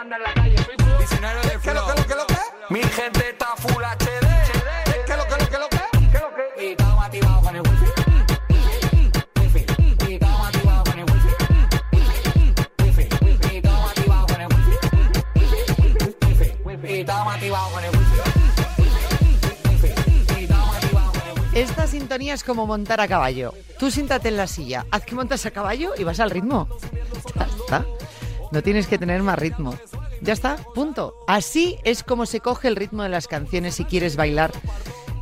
manda 0.00 0.16
en 0.16 0.22
la 0.22 0.32
calle. 0.32 0.56
Diccionario 0.98 1.42
de 1.42 1.58
¿Qué 1.60 1.74
lo 1.74 1.86
que 1.86 2.00
lo 2.00 2.06
que 2.06 2.14
lo 2.14 2.26
que? 2.26 2.36
Mi 2.70 2.82
gente 2.82 3.28
está 3.28 3.54
full 3.56 3.84
HD. 3.84 4.26
¿Qué 5.06 5.16
lo 5.16 5.24
que 5.24 5.36
lo 5.42 5.50
que 5.50 5.58
lo 5.58 5.68
que? 5.68 5.80
¿Qué 6.10 6.18
lo 6.18 6.30
que? 6.34 6.64
Y 6.64 6.70
estamos 6.70 7.04
activados 7.04 7.42
con 7.44 7.56
el 7.56 7.62
wifi. 7.62 7.86
Wifi. 9.40 9.66
Y 10.08 10.14
estamos 10.14 10.46
activados 10.48 10.88
con 10.88 10.98
el 11.00 11.04
wifi. 11.04 11.32
Wifi. 12.82 13.08
Y 13.52 13.56
estamos 13.56 13.90
activados 13.90 14.32
con 14.32 14.40
el 14.40 14.48
wifi. 14.48 14.74
Wifi. 15.36 16.48
Wifi. 16.64 16.92
Y 16.92 16.98
estamos 17.00 17.26
activados 17.36 17.72
con 17.72 17.84
el 17.84 17.86
wifi. 17.86 18.16
Wifi. 19.68 19.88
Y 20.30 20.44
estamos 20.44 20.76
activados 20.76 21.12
con 21.12 21.28
el 21.28 21.40
wifi. 21.40 21.58
Esta 21.60 21.86
sintonía 21.86 22.32
es 22.32 22.42
como 22.42 22.66
montar 22.66 23.02
a 23.02 23.08
caballo. 23.08 23.52
Tú 23.78 23.90
siéntate 23.90 24.28
en 24.28 24.38
la 24.38 24.46
silla, 24.46 24.86
haz 24.90 25.04
que 25.04 25.14
montas 25.14 25.44
a 25.44 25.50
caballo 25.50 25.92
y 25.98 26.04
vas 26.04 26.20
al 26.20 26.30
ritmo. 26.30 26.68
Ya 27.34 27.44
está. 27.44 27.84
No 28.50 28.62
tienes 28.62 28.86
que 28.86 28.98
tener 28.98 29.22
más 29.22 29.38
ritmo. 29.38 29.74
Ya 30.20 30.32
está, 30.32 30.56
punto. 30.74 31.14
Así 31.26 31.78
es 31.84 32.02
como 32.02 32.26
se 32.26 32.40
coge 32.40 32.68
el 32.68 32.76
ritmo 32.76 33.02
de 33.02 33.08
las 33.08 33.28
canciones 33.28 33.74
si 33.76 33.84
quieres 33.84 34.16
bailar 34.16 34.50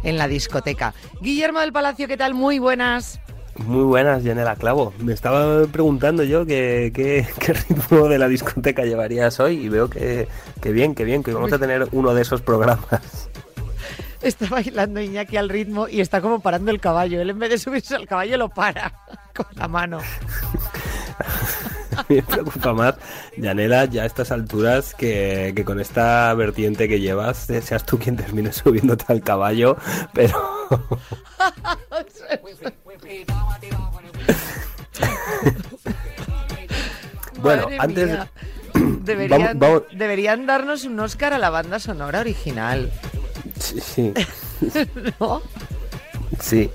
en 0.03 0.17
la 0.17 0.29
discoteca. 0.29 0.95
Guillermo 1.21 1.61
del 1.61 1.73
Palacio, 1.73 2.09
¿qué 2.09 2.17
tal? 2.17 2.35
Muy 2.35 2.59
buenas. 2.59 3.21
Muy 3.57 3.83
buenas, 3.85 4.23
Yanela 4.23 4.57
Clavo. 4.57 4.93
Me 4.99 5.13
estaba 5.13 5.67
preguntando 5.67 6.23
yo 6.23 6.47
qué, 6.47 6.93
qué, 6.95 7.27
qué 7.39 7.53
ritmo 7.53 8.09
de 8.09 8.19
la 8.19 8.29
discoteca 8.29 8.85
llevarías 8.85 9.41
hoy 9.41 9.57
y 9.57 9.69
veo 9.69 9.91
que, 9.91 10.29
que 10.61 10.71
bien, 10.73 10.95
que 10.95 11.05
bien, 11.05 11.23
que 11.23 11.33
vamos 11.33 11.53
a 11.53 11.59
tener 11.59 11.89
uno 11.93 12.15
de 12.15 12.23
esos 12.23 12.41
programas. 12.41 13.29
Está 14.23 14.47
bailando 14.47 15.01
Iñaki 15.01 15.37
al 15.37 15.49
ritmo 15.49 15.87
y 15.89 16.01
está 16.01 16.21
como 16.21 16.41
parando 16.41 16.71
el 16.71 16.81
caballo. 16.81 17.21
Él 17.21 17.31
en 17.31 17.39
vez 17.39 17.51
de 17.51 17.59
subirse 17.59 17.95
al 17.95 18.07
caballo 18.07 18.37
lo 18.37 18.49
para 18.49 18.93
con 19.37 19.47
la 19.55 19.69
mano. 19.69 19.99
Me 22.09 22.23
preocupa 22.23 22.73
más, 22.73 22.95
Yanela, 23.37 23.85
ya 23.87 24.03
a 24.03 24.07
estas 24.07 24.31
alturas, 24.33 24.95
que, 24.95 25.53
que 25.57 25.65
con 25.65 25.81
esta 25.81 26.33
vertiente 26.35 26.89
que 26.89 27.01
llevas, 27.01 27.49
eh, 27.51 27.61
seas 27.63 27.85
tú 27.85 27.99
quien 27.99 28.17
termine 28.17 28.53
subiéndote 28.55 29.05
al 29.09 29.23
caballo, 29.23 29.77
pero... 30.13 30.69
bueno, 37.41 37.63
Madre 37.65 37.79
antes... 37.79 38.07
mía. 38.09 38.31
Deberían, 39.05 39.41
Vamos- 39.41 39.59
vamos- 39.59 39.83
deberían 39.99 40.47
darnos 40.47 40.85
un 40.85 41.01
Oscar 41.01 41.33
a 41.33 41.39
la 41.39 41.51
banda 41.51 41.79
sonora 41.79 42.21
original. 42.21 42.91
Sí, 43.59 43.81
sí, 43.81 44.13
¿No? 45.19 45.43
sí. 46.41 46.71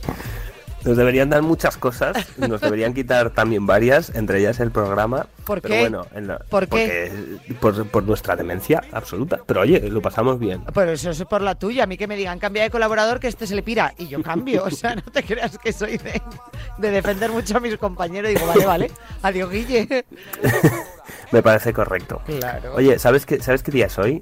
Nos 0.85 0.97
deberían 0.97 1.29
dar 1.29 1.41
muchas 1.41 1.77
cosas, 1.77 2.15
nos 2.37 2.59
deberían 2.61 2.93
quitar 2.95 3.29
también 3.29 3.65
varias, 3.65 4.13
entre 4.15 4.39
ellas 4.39 4.59
el 4.59 4.71
programa. 4.71 5.27
¿Por 5.45 5.61
pero 5.61 5.73
qué? 5.75 5.79
bueno, 5.81 6.07
en 6.13 6.27
la- 6.27 6.39
¿Por 6.39 6.67
qué? 6.67 7.11
por, 7.59 7.85
por 7.87 8.03
nuestra 8.03 8.35
demencia 8.35 8.81
absoluta. 8.91 9.39
Pero 9.45 9.61
oye, 9.61 9.79
lo 9.89 10.01
pasamos 10.01 10.39
bien. 10.39 10.63
Pero 10.73 10.91
eso 10.91 11.09
es 11.11 11.23
por 11.25 11.41
la 11.41 11.55
tuya. 11.55 11.83
A 11.83 11.87
mí 11.87 11.97
que 11.97 12.07
me 12.07 12.15
digan, 12.15 12.39
cambia 12.39 12.63
de 12.63 12.69
colaborador 12.69 13.19
que 13.19 13.27
este 13.27 13.47
se 13.47 13.55
le 13.55 13.63
pira. 13.63 13.93
Y 13.97 14.07
yo 14.07 14.21
cambio. 14.23 14.63
O 14.65 14.71
sea, 14.71 14.95
no 14.95 15.01
te 15.03 15.23
creas 15.23 15.57
que 15.57 15.71
soy 15.73 15.97
de, 15.97 16.21
de 16.77 16.91
defender 16.91 17.31
mucho 17.31 17.57
a 17.57 17.59
mis 17.59 17.77
compañeros. 17.77 18.29
Digo, 18.29 18.45
vale, 18.47 18.65
vale. 18.65 18.91
Adiós, 19.21 19.49
Guille. 19.51 20.05
Me 21.31 21.41
parece 21.41 21.73
correcto. 21.73 22.21
Claro. 22.25 22.75
Oye, 22.75 22.99
¿sabes 22.99 23.25
qué, 23.25 23.41
¿sabes 23.41 23.63
qué 23.63 23.71
día 23.71 23.87
es 23.87 23.97
hoy? 23.97 24.21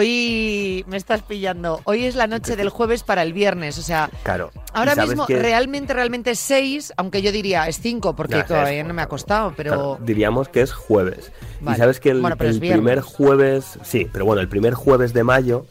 Hoy 0.00 0.84
me 0.86 0.96
estás 0.96 1.22
pillando. 1.22 1.80
Hoy 1.82 2.04
es 2.06 2.14
la 2.14 2.28
noche 2.28 2.54
del 2.54 2.68
jueves 2.68 3.02
para 3.02 3.24
el 3.24 3.32
viernes. 3.32 3.76
O 3.76 3.82
sea, 3.82 4.08
Claro. 4.22 4.52
ahora 4.72 4.92
¿Y 4.92 4.94
sabes 4.94 5.10
mismo 5.10 5.26
realmente, 5.26 5.92
realmente 5.92 6.30
es 6.30 6.38
seis, 6.38 6.92
aunque 6.96 7.22
yo 7.22 7.32
diría 7.32 7.66
es 7.66 7.80
cinco, 7.80 8.14
porque 8.14 8.44
todavía 8.44 8.82
es- 8.82 8.86
no 8.86 8.94
me 8.94 9.02
ha 9.02 9.08
costado, 9.08 9.52
pero... 9.56 9.72
Claro, 9.72 9.98
diríamos 10.00 10.48
que 10.48 10.62
es 10.62 10.72
jueves. 10.72 11.32
Vale. 11.60 11.76
Y 11.76 11.80
sabes 11.80 11.98
que 11.98 12.10
el, 12.10 12.20
Bueno, 12.20 12.36
primer 12.36 13.00
jueves, 13.00 13.80
sí, 13.82 14.08
pero 14.12 14.24
bueno, 14.24 14.40
el 14.40 14.48
primer 14.48 14.74
jueves 14.74 15.12
de 15.12 15.24
mayo 15.24 15.66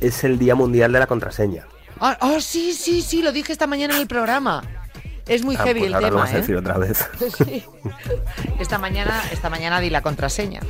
es 0.00 0.24
el 0.24 0.38
Día 0.38 0.54
Mundial 0.54 0.90
de 0.92 1.00
la 1.00 1.06
Contraseña. 1.06 1.66
Ah, 2.00 2.16
ah, 2.22 2.38
sí, 2.40 2.72
sí, 2.72 3.02
sí, 3.02 3.20
lo 3.20 3.32
dije 3.32 3.52
esta 3.52 3.66
mañana 3.66 3.96
en 3.96 4.00
el 4.00 4.06
programa. 4.08 4.62
Es 5.26 5.44
muy 5.44 5.56
Ah, 5.56 5.64
heavy 5.64 5.80
pues 5.80 5.88
el 5.88 5.94
ahora 5.94 6.06
lo 6.06 6.12
tema, 6.14 6.22
vas 6.24 6.32
a 6.32 6.36
¿eh? 6.38 6.40
decir 6.40 6.56
otra 6.56 6.78
vez. 6.78 7.06
Sí. 7.36 7.62
Esta 8.58 8.78
mañana, 8.78 9.22
esta 9.30 9.50
mañana 9.50 9.78
di 9.80 9.90
la 9.90 10.00
contraseña 10.00 10.60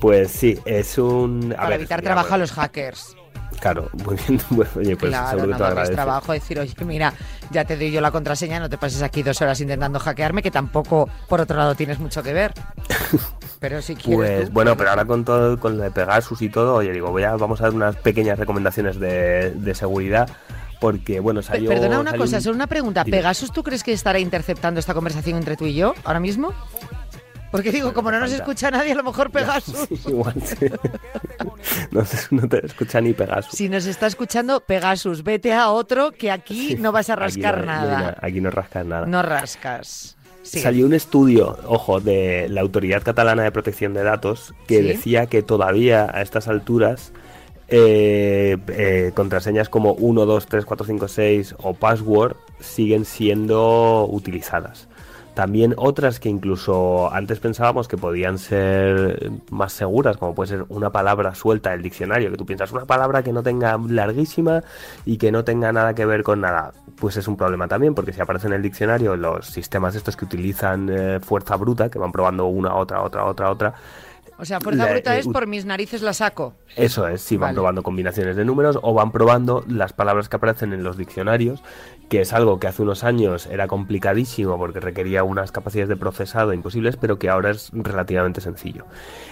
Pues 0.00 0.30
sí, 0.30 0.58
es 0.64 0.98
un... 0.98 1.52
a 1.52 1.56
para 1.56 1.68
ver, 1.70 1.80
evitar 1.80 2.00
mira, 2.00 2.14
trabajo 2.14 2.34
a 2.34 2.38
los 2.38 2.52
hackers. 2.52 3.16
Claro, 3.60 3.88
muy 4.04 4.16
bien. 4.26 4.40
Bueno, 4.50 4.70
oye, 4.76 4.96
pues 4.96 5.10
claro, 5.10 5.46
lo 5.46 5.46
darles 5.52 5.62
agradece. 5.70 5.92
trabajo, 5.94 6.32
decir, 6.32 6.58
oye, 6.58 6.74
mira, 6.84 7.12
ya 7.50 7.64
te 7.64 7.76
doy 7.76 7.92
yo 7.92 8.00
la 8.00 8.10
contraseña, 8.10 8.58
no 8.58 8.68
te 8.68 8.78
pases 8.78 9.02
aquí 9.02 9.22
dos 9.22 9.40
horas 9.40 9.60
intentando 9.60 10.00
hackearme, 10.00 10.42
que 10.42 10.50
tampoco, 10.50 11.08
por 11.28 11.40
otro 11.40 11.56
lado, 11.56 11.74
tienes 11.76 12.00
mucho 12.00 12.22
que 12.22 12.32
ver. 12.32 12.52
Pero 13.60 13.80
si 13.80 13.94
quieres 13.94 14.16
Pues 14.16 14.46
tú, 14.48 14.52
bueno, 14.54 14.76
pero 14.76 14.90
ahora 14.90 15.04
con 15.04 15.24
todo, 15.24 15.60
con 15.60 15.76
lo 15.76 15.84
de 15.84 15.92
Pegasus 15.92 16.42
y 16.42 16.48
todo, 16.48 16.74
oye, 16.74 16.90
digo, 16.90 17.12
voy 17.12 17.22
a, 17.22 17.36
vamos 17.36 17.60
a 17.60 17.64
dar 17.64 17.74
unas 17.74 17.94
pequeñas 17.94 18.36
recomendaciones 18.36 18.98
de, 18.98 19.52
de 19.52 19.74
seguridad, 19.76 20.28
porque 20.80 21.20
bueno, 21.20 21.42
salió... 21.42 21.70
Perdona 21.70 22.00
una 22.00 22.10
salió 22.10 22.24
cosa, 22.24 22.36
un- 22.38 22.42
solo 22.42 22.56
una 22.56 22.66
pregunta. 22.66 23.04
¿Pegasus 23.04 23.52
tú 23.52 23.62
crees 23.62 23.84
que 23.84 23.92
estará 23.92 24.18
interceptando 24.18 24.80
esta 24.80 24.94
conversación 24.94 25.36
entre 25.38 25.56
tú 25.56 25.66
y 25.66 25.74
yo 25.74 25.94
ahora 26.02 26.18
mismo? 26.18 26.52
Porque 27.52 27.70
digo, 27.70 27.92
como 27.92 28.10
no 28.10 28.18
nos 28.18 28.32
escucha 28.32 28.70
nadie, 28.70 28.92
a 28.92 28.94
lo 28.96 29.04
mejor 29.04 29.30
Pegasus. 29.30 29.86
Sí, 29.88 30.00
igual 30.08 30.34
sí. 30.44 30.66
no, 32.30 32.48
te 32.48 32.66
escucha 32.66 33.00
ni 33.00 33.12
Pegasus. 33.12 33.54
Si 33.54 33.68
nos 33.68 33.86
está 33.86 34.06
escuchando, 34.08 34.60
Pegasus, 34.60 35.22
vete 35.22 35.52
a 35.52 35.68
otro 35.70 36.10
que 36.12 36.30
aquí 36.30 36.76
no 36.80 36.90
vas 36.90 37.10
a 37.10 37.16
rascar 37.16 37.60
no 37.60 37.66
nada. 37.66 38.16
Aquí 38.20 38.40
no 38.40 38.50
rascas 38.50 38.86
nada. 38.86 39.06
No 39.06 39.22
rascas. 39.22 40.16
Salió 40.42 40.86
un 40.86 40.94
estudio, 40.94 41.56
ojo, 41.66 42.00
de 42.00 42.48
la 42.48 42.62
Autoridad 42.62 43.02
Catalana 43.02 43.44
de 43.44 43.52
Protección 43.52 43.94
de 43.94 44.02
Datos 44.02 44.54
que 44.66 44.78
Sí. 44.78 44.82
decía 44.88 45.26
que 45.26 45.42
todavía 45.42 46.10
a 46.12 46.20
estas 46.22 46.48
alturas 46.48 47.12
eh, 47.68 48.58
eh, 48.68 49.12
contraseñas 49.14 49.68
como 49.68 49.92
1, 49.94 50.26
2, 50.26 50.46
3, 50.46 50.64
4, 50.64 50.86
5, 50.86 51.08
6 51.08 51.54
o 51.58 51.74
password 51.74 52.36
siguen 52.60 53.04
siendo 53.04 54.06
utilizadas. 54.10 54.88
También 55.34 55.74
otras 55.78 56.20
que 56.20 56.28
incluso 56.28 57.10
antes 57.12 57.40
pensábamos 57.40 57.88
que 57.88 57.96
podían 57.96 58.38
ser 58.38 59.30
más 59.50 59.72
seguras, 59.72 60.18
como 60.18 60.34
puede 60.34 60.48
ser 60.48 60.64
una 60.68 60.90
palabra 60.90 61.34
suelta 61.34 61.70
del 61.70 61.82
diccionario, 61.82 62.30
que 62.30 62.36
tú 62.36 62.44
piensas 62.44 62.70
una 62.72 62.84
palabra 62.84 63.22
que 63.22 63.32
no 63.32 63.42
tenga 63.42 63.78
larguísima 63.88 64.62
y 65.06 65.16
que 65.16 65.32
no 65.32 65.42
tenga 65.42 65.72
nada 65.72 65.94
que 65.94 66.04
ver 66.04 66.22
con 66.22 66.42
nada. 66.42 66.72
Pues 66.96 67.16
es 67.16 67.26
un 67.28 67.36
problema 67.36 67.66
también, 67.66 67.94
porque 67.94 68.12
si 68.12 68.20
aparece 68.20 68.46
en 68.48 68.52
el 68.52 68.62
diccionario 68.62 69.16
los 69.16 69.46
sistemas 69.46 69.94
estos 69.94 70.16
que 70.16 70.26
utilizan 70.26 70.88
eh, 70.90 71.20
fuerza 71.20 71.56
bruta, 71.56 71.88
que 71.88 71.98
van 71.98 72.12
probando 72.12 72.46
una, 72.46 72.74
otra, 72.74 73.02
otra, 73.02 73.24
otra, 73.24 73.50
otra, 73.50 73.74
O 74.42 74.44
sea, 74.44 74.60
fuerza 74.60 74.86
la- 74.86 74.92
bruta 74.92 75.14
eh, 75.16 75.20
es 75.20 75.28
por 75.28 75.46
mis 75.46 75.64
narices 75.64 76.02
la 76.02 76.12
saco. 76.12 76.54
eso 76.74 77.06
es, 77.06 77.20
si 77.22 77.36
van 77.36 77.48
Vale. 77.50 77.54
probando 77.54 77.82
combinaciones 77.84 78.34
de 78.34 78.44
números 78.44 78.76
o 78.82 78.92
van 78.92 79.12
probando 79.12 79.64
las 79.68 79.92
palabras 79.92 80.28
que 80.28 80.34
aparecen 80.34 80.72
en 80.72 80.82
los 80.82 80.96
diccionarios, 80.96 81.62
que 82.08 82.22
es 82.22 82.32
algo 82.32 82.58
que 82.58 82.66
hace 82.66 82.82
unos 82.82 83.04
años 83.04 83.46
era 83.46 83.68
complicadísimo 83.68 84.58
porque 84.58 84.80
requería 84.80 85.22
unas 85.22 85.52
capacidades 85.52 85.88
de 85.88 85.96
procesado 85.96 86.52
imposibles, 86.52 86.96
pero 86.96 87.18
que 87.20 87.28
ahora 87.30 87.50
es 87.50 87.70
relativamente 87.72 88.40
sencillo. 88.40 88.84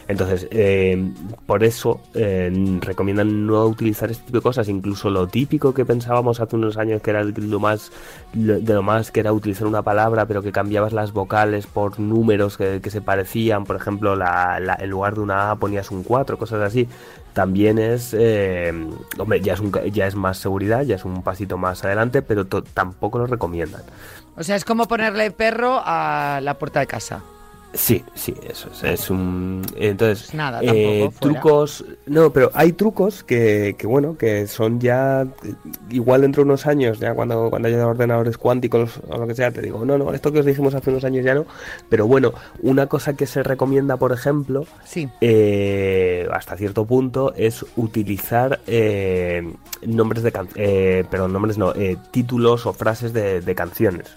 Entonces, 0.09 0.47
eh, 0.51 1.13
por 1.47 1.63
eso 1.65 2.01
eh, 2.15 2.51
recomiendan 2.81 3.47
no 3.47 3.65
utilizar 3.67 4.11
este 4.11 4.25
tipo 4.27 4.39
de 4.39 4.43
cosas, 4.43 4.69
incluso 4.69 5.11
lo 5.11 5.27
típico 5.27 5.75
que 5.75 5.85
pensábamos 5.85 6.41
hace 6.41 6.57
unos 6.57 6.77
años 6.79 7.03
que 7.03 7.11
era 7.11 7.23
lo 7.25 7.59
más 7.61 7.91
lo- 8.33 8.61
de 8.61 8.75
lo 8.75 8.83
más 8.83 9.11
que 9.11 9.21
era 9.21 9.33
utilizar 9.33 9.67
una 9.67 9.83
palabra, 9.83 10.27
pero 10.27 10.41
que 10.43 10.53
cambiabas 10.53 10.93
las 10.93 11.13
vocales 11.13 11.67
por 11.67 11.99
números 12.01 12.57
que, 12.57 12.81
que 12.81 12.91
se 12.91 13.01
parecían, 13.03 13.65
por 13.65 13.77
ejemplo, 13.77 14.15
la, 14.17 14.59
la- 14.61 14.79
lugar 15.01 15.15
de 15.15 15.21
una 15.21 15.51
A 15.51 15.57
ponías 15.57 15.91
un 15.91 16.03
4, 16.03 16.37
cosas 16.39 16.61
así. 16.61 16.89
También 17.33 17.79
es, 17.79 18.15
eh, 18.19 18.73
hombre, 19.19 19.41
ya 19.41 19.55
es, 19.55 19.61
un 19.61 19.73
ya 19.93 20.07
es 20.07 20.15
más 20.15 20.39
seguridad, 20.39 20.83
ya 20.83 20.97
es 20.97 21.05
un 21.05 21.23
pasito 21.23 21.57
más 21.57 21.85
adelante, 21.85 22.23
pero 22.23 22.45
tampoco 22.47 23.19
lo 23.19 23.27
recomiendan. 23.27 23.83
O 24.37 24.43
sea, 24.43 24.57
es 24.57 24.65
como 24.65 24.87
ponerle 24.87 25.31
perro 25.31 25.81
a 25.85 26.41
la 26.43 26.55
puerta 26.55 26.81
de 26.81 26.87
casa. 26.87 27.23
Sí, 27.73 28.05
sí, 28.15 28.35
eso 28.49 28.69
es, 28.73 28.83
es 28.83 29.11
un... 29.11 29.63
Entonces, 29.77 30.25
Pues 30.27 30.35
nada, 30.35 30.61
eh, 30.63 31.09
trucos... 31.21 31.85
No, 32.07 32.33
pero 32.33 32.51
hay 32.53 32.73
trucos 32.73 33.23
que, 33.23 33.77
que, 33.79 33.87
bueno, 33.87 34.17
que 34.19 34.49
son 34.49 34.81
ya... 34.81 35.23
eh, 35.45 35.55
Igual 35.91 36.23
dentro 36.23 36.43
de 36.43 36.47
unos 36.47 36.67
años, 36.67 36.99
ya 36.99 37.15
cuando, 37.15 37.49
cuando 37.49 37.69
haya 37.69 37.87
ordenadores 37.87 38.39
cuánticos 38.39 39.01
o 39.09 39.17
lo 39.19 39.27
que 39.29 39.35
sea, 39.37 39.53
te 39.53 39.63
digo, 39.63 39.85
no, 39.85 39.99
no, 39.99 40.13
esto 40.13 40.33
que 40.33 40.41
os 40.41 40.47
dijimos 40.47 40.75
hace 40.75 40.91
unos 40.91 41.05
años 41.05 41.25
ya 41.25 41.35
no. 41.35 41.47
Pero 41.89 42.09
bueno, 42.09 42.33
una 42.61 42.89
cosa 42.89 43.15
que 43.15 43.27
se 43.27 43.43
recomienda, 43.45 43.97
por 43.97 44.11
ejemplo, 44.13 44.67
Sí. 44.85 45.09
eh, 45.21 46.27
hasta 46.33 46.57
cierto 46.57 46.85
punto, 46.87 47.33
es 47.37 47.65
utilizar 47.77 48.61
eh, 48.67 49.49
nombres 49.87 50.25
de... 50.25 50.33
can- 50.33 50.49
eh, 50.57 51.05
perdón, 51.09 51.33
nombres 51.33 51.57
no, 51.57 51.73
títulos 52.11 52.67
o 52.67 52.73
frases 52.73 53.13
de, 53.13 53.41
de 53.41 53.55
canciones 53.55 54.09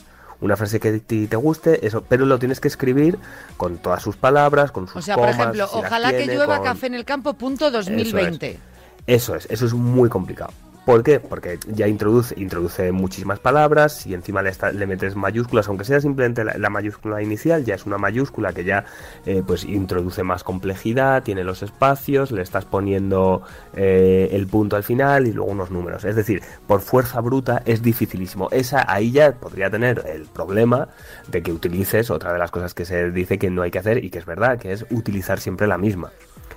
una 0.44 0.58
frase 0.58 0.80
que 0.80 1.00
ti 1.00 1.28
te 1.28 1.36
guste, 1.36 1.86
eso, 1.88 2.04
pero 2.08 2.26
lo 2.26 2.38
tienes 2.38 2.60
que 2.60 2.68
escribir 2.68 3.18
con 3.58 3.78
todas 3.78 4.02
sus 4.04 4.16
palabras, 4.18 4.72
con 4.72 4.88
sus 4.88 4.98
O 4.98 5.02
sea, 5.02 5.16
por 5.16 5.30
ejemplo, 5.30 5.68
si 5.68 5.78
ojalá 5.78 6.12
que 6.12 6.28
llueva 6.28 6.58
con- 6.58 6.66
café 6.66 6.88
en 6.88 6.96
el 6.96 7.06
campo, 7.06 7.34
punto 7.34 7.72
2020. 7.72 8.60
Eso 9.08 9.36
es, 9.36 9.48
eso 9.50 9.66
es 9.66 9.74
muy 9.74 10.10
complicado. 10.10 10.52
¿Por 10.86 11.02
qué? 11.02 11.22
Porque 11.22 11.60
ya 11.68 11.88
introduce, 11.88 12.92
muchísimas 12.92 13.40
palabras 13.40 14.06
y 14.06 14.14
encima 14.14 14.42
le, 14.42 14.86
metes 14.86 15.16
mayúsculas, 15.16 15.70
aunque 15.70 15.86
sea 15.86 16.02
simplemente 16.02 16.44
la, 16.44 16.58
la 16.58 16.70
mayúscula 16.70 17.22
inicial, 17.22 17.64
ya 17.64 17.76
es 17.76 17.86
una 17.86 17.98
mayúscula 17.98 18.52
que 18.52 18.66
ya 18.66 18.84
eh, 19.26 19.44
pues 19.48 19.64
introduce 19.64 20.24
más 20.24 20.44
complejidad, 20.44 21.24
tiene 21.24 21.46
los 21.46 21.64
espacios, 21.64 22.32
le 22.32 22.42
estás 22.42 22.66
poniendo 22.66 23.44
eh, 23.78 24.28
el 24.34 24.46
punto 24.48 24.76
al 24.76 24.84
final 24.84 25.26
y 25.26 25.32
luego 25.32 25.52
unos 25.52 25.72
números. 25.72 26.04
Es 26.04 26.18
decir, 26.18 26.42
por 26.68 26.82
fuerza 26.82 27.22
bruta 27.22 27.62
es 27.66 27.82
dificilísimo. 27.82 28.50
Esa 28.52 28.86
ahí 28.92 29.12
ya 29.12 29.32
podría 29.32 29.70
tener 29.70 30.04
el 30.06 30.26
problema 30.26 30.90
de 31.30 31.42
que 31.42 31.54
utilices 31.54 32.12
otra 32.12 32.34
de 32.34 32.40
las 32.40 32.52
cosas 32.52 32.74
que 32.74 32.84
se 32.84 33.10
dice 33.10 33.40
que 33.40 33.50
no 33.50 33.62
hay 33.62 33.72
que 33.72 33.80
hacer 33.80 34.04
y 34.04 34.10
que 34.10 34.20
es 34.20 34.26
verdad, 34.26 34.60
que 34.60 34.74
es 34.74 34.86
utilizar 34.92 35.40
siempre 35.40 35.66
la 35.66 35.78
misma. 35.78 36.12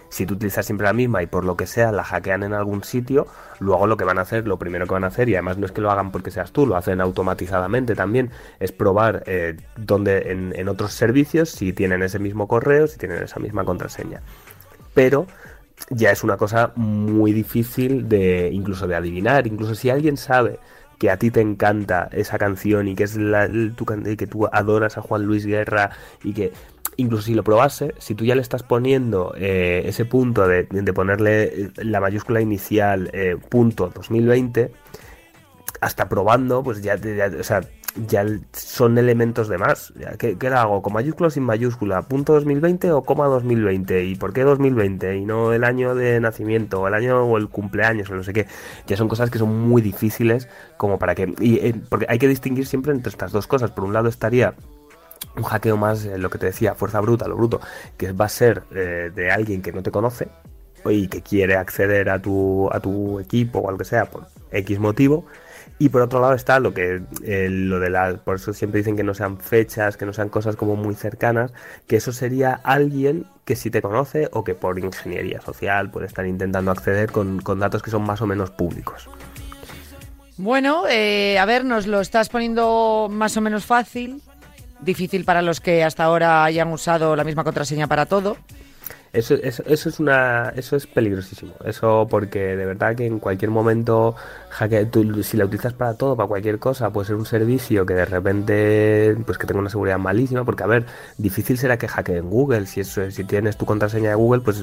Si 0.08 0.26
tú 0.26 0.34
utilizas 0.34 0.64
siempre 0.64 0.86
la 0.86 0.92
misma 0.92 1.22
y 1.22 1.26
por 1.26 1.44
lo 1.44 1.56
que 1.56 1.66
sea 1.66 1.92
la 1.92 2.04
hackean 2.04 2.42
en 2.42 2.52
algún 2.52 2.84
sitio, 2.84 3.26
luego 3.58 3.86
lo 3.86 3.96
que 3.96 4.04
van 4.04 4.18
a 4.18 4.22
hacer, 4.22 4.46
lo 4.46 4.58
primero 4.58 4.86
que 4.86 4.94
van 4.94 5.04
a 5.04 5.08
hacer, 5.08 5.28
y 5.28 5.34
además 5.34 5.58
no 5.58 5.66
es 5.66 5.72
que 5.72 5.80
lo 5.80 5.90
hagan 5.90 6.12
porque 6.12 6.30
seas 6.30 6.52
tú, 6.52 6.66
lo 6.66 6.76
hacen 6.76 7.00
automatizadamente 7.00 7.94
también, 7.94 8.30
es 8.60 8.72
probar 8.72 9.22
eh, 9.26 9.56
donde 9.76 10.30
en, 10.30 10.68
otros 10.68 10.92
servicios 10.92 11.50
si 11.50 11.72
tienen 11.72 12.02
ese 12.02 12.18
mismo 12.18 12.48
correo, 12.48 12.86
si 12.86 12.98
tienen 12.98 13.22
esa 13.22 13.40
misma 13.40 13.64
contraseña. 13.64 14.20
Pero 14.94 15.26
ya 15.90 16.10
es 16.10 16.24
una 16.24 16.36
cosa 16.36 16.72
muy 16.76 17.32
difícil 17.32 18.08
de 18.08 18.50
incluso 18.52 18.86
de 18.86 18.96
adivinar, 18.96 19.46
incluso 19.46 19.74
si 19.74 19.90
alguien 19.90 20.16
sabe 20.16 20.58
que 20.98 21.10
a 21.10 21.18
ti 21.18 21.30
te 21.30 21.40
encanta 21.40 22.08
esa 22.12 22.38
canción 22.38 22.88
y 22.88 22.94
que 22.94 23.04
es 23.04 23.16
la, 23.16 23.48
tu 23.76 23.84
que 23.84 24.26
tú 24.26 24.48
adoras 24.50 24.96
a 24.96 25.02
Juan 25.02 25.24
Luis 25.24 25.44
Guerra 25.44 25.90
y 26.24 26.32
que 26.32 26.52
incluso 26.96 27.24
si 27.24 27.34
lo 27.34 27.44
probase, 27.44 27.94
si 27.98 28.14
tú 28.14 28.24
ya 28.24 28.34
le 28.34 28.42
estás 28.42 28.62
poniendo 28.62 29.34
eh, 29.36 29.82
ese 29.86 30.04
punto 30.04 30.46
de, 30.46 30.64
de 30.64 30.92
ponerle 30.92 31.44
eh, 31.44 31.70
la 31.76 32.00
mayúscula 32.00 32.40
inicial 32.40 33.10
eh, 33.12 33.36
punto 33.48 33.90
2020, 33.94 34.72
hasta 35.80 36.08
probando, 36.08 36.62
pues 36.62 36.82
ya, 36.82 36.98
o 37.38 37.42
sea, 37.42 37.60
ya 38.06 38.24
son 38.52 38.98
elementos 38.98 39.48
de 39.48 39.58
más. 39.58 39.92
¿Qué, 40.18 40.36
hago? 40.48 40.82
¿Con 40.82 40.92
mayúscula 40.92 41.28
o 41.28 41.30
sin 41.30 41.44
mayúscula? 41.44 42.02
¿Punto 42.02 42.34
2020 42.34 42.92
o 42.92 43.02
coma 43.02 43.26
2020? 43.26 44.04
¿Y 44.04 44.14
por 44.16 44.32
qué 44.32 44.42
2020? 44.42 45.16
Y 45.16 45.24
no 45.24 45.52
el 45.52 45.64
año 45.64 45.94
de 45.94 46.20
nacimiento, 46.20 46.82
o 46.82 46.88
el 46.88 46.94
año 46.94 47.24
o 47.24 47.36
el 47.38 47.48
cumpleaños, 47.48 48.10
o 48.10 48.14
no 48.14 48.22
sé 48.22 48.32
qué. 48.32 48.46
Ya 48.86 48.96
son 48.96 49.08
cosas 49.08 49.30
que 49.30 49.38
son 49.38 49.68
muy 49.68 49.82
difíciles 49.82 50.48
como 50.76 50.98
para 50.98 51.14
que... 51.14 51.34
Y, 51.40 51.72
porque 51.88 52.06
hay 52.08 52.18
que 52.18 52.28
distinguir 52.28 52.66
siempre 52.66 52.92
entre 52.92 53.10
estas 53.10 53.32
dos 53.32 53.46
cosas. 53.46 53.70
Por 53.70 53.84
un 53.84 53.92
lado 53.92 54.08
estaría 54.08 54.54
un 55.36 55.42
hackeo 55.42 55.76
más, 55.76 56.04
eh, 56.04 56.18
lo 56.18 56.30
que 56.30 56.38
te 56.38 56.46
decía, 56.46 56.74
fuerza 56.74 57.00
bruta, 57.00 57.28
lo 57.28 57.36
bruto, 57.36 57.60
que 57.96 58.12
va 58.12 58.26
a 58.26 58.28
ser 58.28 58.62
eh, 58.74 59.10
de 59.14 59.30
alguien 59.30 59.62
que 59.62 59.72
no 59.72 59.82
te 59.82 59.90
conoce 59.90 60.28
y 60.88 61.08
que 61.08 61.22
quiere 61.22 61.56
acceder 61.56 62.10
a 62.10 62.20
tu, 62.20 62.68
a 62.72 62.80
tu 62.80 63.18
equipo 63.18 63.58
o 63.58 63.68
algo 63.68 63.78
que 63.78 63.84
sea 63.84 64.06
por 64.06 64.26
X 64.52 64.78
motivo. 64.78 65.26
Y 65.78 65.90
por 65.90 66.00
otro 66.00 66.20
lado 66.20 66.32
está 66.32 66.58
lo 66.58 66.72
que 66.72 67.02
eh, 67.22 67.48
lo 67.50 67.80
de 67.80 67.90
la, 67.90 68.16
por 68.16 68.36
eso 68.36 68.54
siempre 68.54 68.78
dicen 68.78 68.96
que 68.96 69.02
no 69.02 69.12
sean 69.12 69.38
fechas, 69.38 69.98
que 69.98 70.06
no 70.06 70.14
sean 70.14 70.30
cosas 70.30 70.56
como 70.56 70.74
muy 70.74 70.94
cercanas, 70.94 71.52
que 71.86 71.96
eso 71.96 72.12
sería 72.12 72.54
alguien 72.64 73.26
que 73.44 73.56
sí 73.56 73.70
te 73.70 73.82
conoce 73.82 74.30
o 74.32 74.42
que 74.42 74.54
por 74.54 74.78
ingeniería 74.78 75.42
social 75.42 75.90
puede 75.90 76.06
estar 76.06 76.24
intentando 76.26 76.70
acceder 76.70 77.12
con, 77.12 77.40
con 77.42 77.58
datos 77.58 77.82
que 77.82 77.90
son 77.90 78.04
más 78.04 78.22
o 78.22 78.26
menos 78.26 78.50
públicos. 78.50 79.10
Bueno, 80.38 80.84
eh, 80.88 81.38
a 81.38 81.44
ver, 81.44 81.64
nos 81.64 81.86
lo 81.86 82.00
estás 82.00 82.28
poniendo 82.30 83.08
más 83.10 83.36
o 83.36 83.40
menos 83.40 83.66
fácil. 83.66 84.22
Difícil 84.80 85.24
para 85.24 85.42
los 85.42 85.60
que 85.60 85.84
hasta 85.84 86.04
ahora 86.04 86.44
hayan 86.44 86.72
usado 86.72 87.16
la 87.16 87.24
misma 87.24 87.44
contraseña 87.44 87.86
para 87.86 88.06
todo. 88.06 88.36
Eso, 89.16 89.34
eso, 89.34 89.62
eso 89.66 89.88
es 89.88 89.98
una, 89.98 90.52
eso 90.56 90.76
es 90.76 90.86
peligrosísimo. 90.86 91.54
Eso 91.64 92.06
porque 92.10 92.54
de 92.54 92.66
verdad 92.66 92.94
que 92.94 93.06
en 93.06 93.18
cualquier 93.18 93.50
momento, 93.50 94.14
tú, 94.90 95.22
si 95.22 95.38
la 95.38 95.46
utilizas 95.46 95.72
para 95.72 95.94
todo, 95.94 96.14
para 96.16 96.28
cualquier 96.28 96.58
cosa, 96.58 96.90
puede 96.90 97.06
ser 97.06 97.16
un 97.16 97.24
servicio 97.24 97.86
que 97.86 97.94
de 97.94 98.04
repente, 98.04 99.16
pues 99.24 99.38
que 99.38 99.46
tenga 99.46 99.60
una 99.60 99.70
seguridad 99.70 99.98
malísima. 99.98 100.44
Porque 100.44 100.64
a 100.64 100.66
ver, 100.66 100.84
difícil 101.16 101.56
será 101.56 101.78
que 101.78 101.88
hackeen 101.88 102.28
Google. 102.28 102.66
Si 102.66 102.80
eso, 102.80 103.10
si 103.10 103.24
tienes 103.24 103.56
tu 103.56 103.64
contraseña 103.64 104.10
de 104.10 104.16
Google, 104.16 104.42
pues 104.42 104.62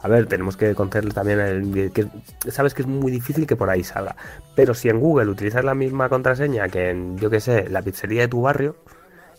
a 0.00 0.08
ver, 0.08 0.26
tenemos 0.26 0.58
que 0.58 0.74
concederle 0.74 1.12
también 1.12 1.40
el, 1.40 1.90
que 1.92 2.06
sabes 2.50 2.74
que 2.74 2.82
es 2.82 2.88
muy 2.88 3.10
difícil 3.10 3.46
que 3.46 3.56
por 3.56 3.70
ahí 3.70 3.84
salga. 3.84 4.16
Pero 4.54 4.74
si 4.74 4.90
en 4.90 5.00
Google 5.00 5.30
utilizas 5.30 5.64
la 5.64 5.74
misma 5.74 6.10
contraseña 6.10 6.68
que 6.68 6.90
en, 6.90 7.16
yo 7.16 7.30
que 7.30 7.40
sé, 7.40 7.70
la 7.70 7.80
pizzería 7.80 8.20
de 8.22 8.28
tu 8.28 8.42
barrio 8.42 8.76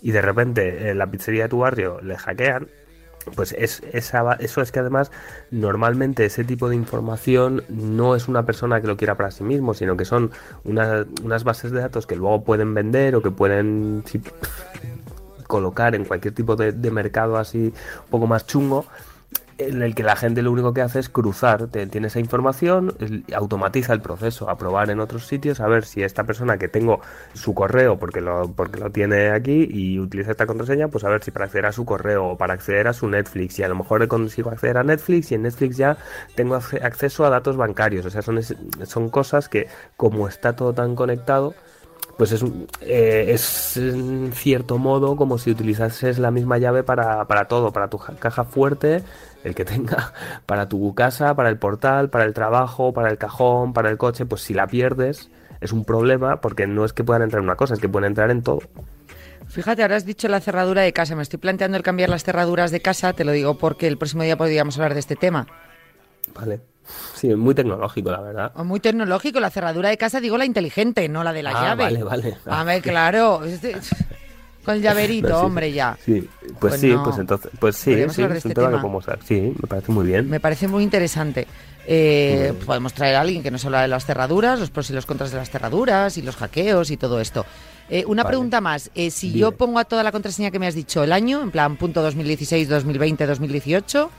y 0.06 0.12
de 0.12 0.22
repente 0.22 0.92
en 0.92 1.00
la 1.00 1.08
pizzería 1.10 1.44
de 1.44 1.50
tu 1.50 1.58
barrio 1.58 2.00
le 2.02 2.16
hackean, 2.16 2.68
pues 3.34 3.56
es, 3.58 3.82
esa, 3.92 4.34
eso 4.34 4.62
es 4.62 4.72
que 4.72 4.78
además 4.78 5.10
normalmente 5.50 6.26
ese 6.26 6.44
tipo 6.44 6.70
de 6.70 6.76
información 6.76 7.64
no 7.70 8.16
es 8.16 8.28
una 8.28 8.46
persona 8.46 8.80
que 8.82 8.86
lo 8.86 8.98
quiera 8.98 9.16
para 9.18 9.32
sí 9.32 9.44
mismo, 9.44 9.74
sino 9.74 9.98
que 9.98 10.06
son 10.06 10.30
una- 10.64 11.08
unas 11.24 11.44
bases 11.44 11.72
de 11.72 11.80
datos 11.80 12.06
que 12.06 12.16
luego 12.16 12.44
pueden 12.44 12.76
vender 12.76 13.16
o 13.16 13.24
que 13.24 13.32
pueden 13.32 14.04
colocar 15.48 15.96
en 15.96 16.06
cualquier 16.06 16.36
tipo 16.36 16.56
de, 16.56 16.72
de 16.72 16.92
mercado 16.92 17.38
así 17.38 17.74
un 18.04 18.10
poco 18.12 18.28
más 18.28 18.46
chungo 18.46 18.86
en 19.58 19.82
el 19.82 19.96
que 19.96 20.04
la 20.04 20.16
gente 20.18 20.42
lo 20.42 20.52
único 20.52 20.74
que 20.74 20.82
hace 20.82 21.00
es 21.00 21.08
cruzar, 21.10 21.68
tiene 21.68 22.08
esa 22.08 22.20
información, 22.20 22.94
automatiza 23.34 23.94
el 23.94 24.02
proceso, 24.02 24.50
a 24.50 24.58
probar 24.58 24.90
en 24.90 25.00
otros 25.00 25.28
sitios, 25.28 25.62
a 25.62 25.68
ver 25.68 25.86
si 25.86 26.04
esta 26.04 26.26
persona 26.26 26.58
que 26.58 26.68
tengo 26.68 27.00
su 27.34 27.54
correo 27.54 27.98
porque 27.98 28.20
lo, 28.22 28.52
porque 28.52 28.80
lo 28.80 28.92
tiene 28.92 29.30
aquí 29.30 29.68
y 29.72 30.00
utiliza 30.00 30.32
esta 30.32 30.46
contraseña, 30.46 30.90
pues 30.90 31.04
a 31.06 31.10
ver 31.10 31.24
si 31.24 31.32
para 31.32 31.46
acceder 31.46 31.66
a 31.68 31.72
su 31.72 31.86
correo 31.86 32.26
o 32.32 32.38
para 32.38 32.54
acceder 32.54 32.88
a 32.88 32.94
su 32.94 33.08
Netflix 33.08 33.58
y 33.60 33.64
a 33.64 33.70
lo 33.70 33.76
mejor 33.76 34.06
consigo 34.10 34.50
acceder 34.50 34.78
a 34.78 34.84
Netflix 34.84 35.32
y 35.32 35.36
en 35.36 35.44
Netflix 35.44 35.78
ya 35.78 35.98
tengo 36.36 36.56
acce- 36.56 36.82
acceso 36.84 37.26
a 37.26 37.30
datos 37.30 37.56
bancarios, 37.56 38.06
o 38.06 38.10
sea, 38.10 38.22
son, 38.22 38.42
son 38.44 39.10
cosas 39.10 39.48
que 39.50 39.68
como 39.96 40.28
está 40.28 40.56
todo 40.56 40.74
tan 40.74 40.96
conectado, 40.96 41.56
pues 42.18 42.32
es, 42.32 42.42
un- 42.42 42.68
eh, 42.82 43.26
es 43.30 43.78
en 43.78 44.32
cierto 44.34 44.78
modo 44.78 45.16
como 45.16 45.38
si 45.38 45.52
utilizases 45.52 46.18
la 46.20 46.32
misma 46.32 46.58
llave 46.58 46.84
para, 46.84 47.26
para 47.26 47.48
todo, 47.48 47.72
para 47.72 47.90
tu 47.90 47.98
ja- 47.98 48.16
caja 48.16 48.44
fuerte, 48.46 49.04
el 49.44 49.54
que 49.56 49.66
tenga, 49.66 50.14
para 50.46 50.68
tu 50.70 50.94
casa, 50.96 51.36
para 51.36 51.50
el 51.50 51.58
portal, 51.58 52.10
para 52.10 52.24
el 52.26 52.34
trabajo, 52.34 52.94
para 52.94 53.10
el 53.10 53.18
cajón, 53.18 53.74
para 53.74 53.90
el 53.90 53.98
coche, 53.98 54.26
pues 54.26 54.42
si 54.42 54.54
la 54.54 54.68
pierdes 54.68 55.30
es 55.62 55.72
un 55.72 55.84
problema 55.86 56.42
porque 56.42 56.68
no 56.68 56.86
es 56.86 56.94
que 56.94 57.04
puedan 57.04 57.22
entrar 57.24 57.40
en 57.42 57.46
una 57.46 57.56
cosa, 57.56 57.74
es 57.74 57.80
que 57.80 57.90
pueden 57.90 58.08
entrar 58.08 58.30
en 58.32 58.44
todo. 58.44 58.60
Fíjate, 59.48 59.84
ahora 59.84 59.96
has 59.96 60.06
dicho 60.06 60.28
la 60.28 60.40
cerradura 60.42 60.82
de 60.82 60.92
casa. 60.92 61.16
Me 61.16 61.22
estoy 61.24 61.38
planteando 61.40 61.78
el 61.78 61.84
cambiar 61.84 62.10
las 62.10 62.24
cerraduras 62.24 62.72
de 62.72 62.82
casa. 62.82 63.14
Te 63.14 63.24
lo 63.24 63.32
digo 63.32 63.58
porque 63.58 63.88
el 63.88 63.98
próximo 63.98 64.24
día 64.24 64.38
podríamos 64.38 64.76
hablar 64.78 64.94
de 64.96 65.00
este 65.00 65.16
tema. 65.16 65.46
Vale. 66.34 66.60
Sí, 67.16 67.34
muy 67.36 67.56
tecnológico, 67.56 68.12
la 68.12 68.22
verdad. 68.22 68.52
O 68.56 68.64
Muy 68.64 68.80
tecnológico. 68.80 69.40
La 69.40 69.50
cerradura 69.50 69.90
de 69.90 69.98
casa, 69.98 70.20
digo 70.20 70.38
la 70.38 70.46
inteligente, 70.46 71.08
no 71.10 71.24
la 71.24 71.34
de 71.34 71.44
la 71.44 71.52
Ah, 71.52 71.64
llave. 71.64 71.84
vale, 71.84 72.04
vale. 72.04 72.38
A 72.46 72.64
ver, 72.64 72.82
claro. 72.82 73.42
Con 74.64 74.76
el 74.76 74.82
llaverito, 74.82 75.30
No, 75.30 75.40
sí. 75.42 75.46
hombre, 75.46 75.72
ya. 75.72 75.98
Sí, 76.04 76.28
pues, 76.42 76.54
Pues 76.60 76.82
sí, 76.82 76.88
no. 76.90 77.04
pues 77.04 77.18
entonces, 77.18 77.52
pues 77.60 77.76
sí, 77.76 77.92
sí, 77.92 77.96
de 77.96 78.04
es 78.06 78.18
un 78.18 78.32
este 78.34 78.54
tema 78.54 78.70
que 78.72 78.78
podemos 78.78 79.08
hablar. 79.08 79.26
Sí, 79.26 79.54
me 79.62 79.68
parece 79.68 79.92
muy 79.92 80.06
bien. 80.08 80.30
Me 80.30 80.40
parece 80.40 80.68
muy 80.68 80.84
interesante. 80.84 81.48
Eh, 81.88 82.54
podemos 82.66 82.94
traer 82.94 83.16
a 83.16 83.22
alguien 83.22 83.44
que 83.44 83.52
nos 83.52 83.64
habla 83.66 83.84
de 83.84 83.88
las 83.88 84.06
cerraduras, 84.06 84.60
los 84.60 84.72
pros 84.72 84.90
y 84.90 84.94
los 84.94 85.06
contras 85.06 85.30
de 85.32 85.38
las 85.38 85.52
cerraduras 85.52 86.18
y 86.18 86.24
los 86.24 86.36
hackeos 86.36 86.90
y 86.90 86.98
todo 86.98 87.20
esto. 87.22 87.46
Eh, 87.90 88.04
una 88.08 88.24
Vale. 88.24 88.32
pregunta 88.34 88.60
más. 88.62 88.90
Eh, 88.96 89.12
si 89.12 89.28
Dime. 89.28 89.40
yo 89.42 89.52
pongo 89.52 89.78
a 89.78 89.86
toda 89.86 90.02
la 90.02 90.12
contraseña 90.12 90.50
que 90.50 90.58
me 90.58 90.66
has 90.66 90.74
dicho 90.74 91.04
el 91.04 91.12
año, 91.12 91.42
en 91.44 91.52
plan 91.52 91.78
punto 91.78 92.02
2016, 92.02 92.68
2020, 92.70 93.28
2018, 93.28 94.10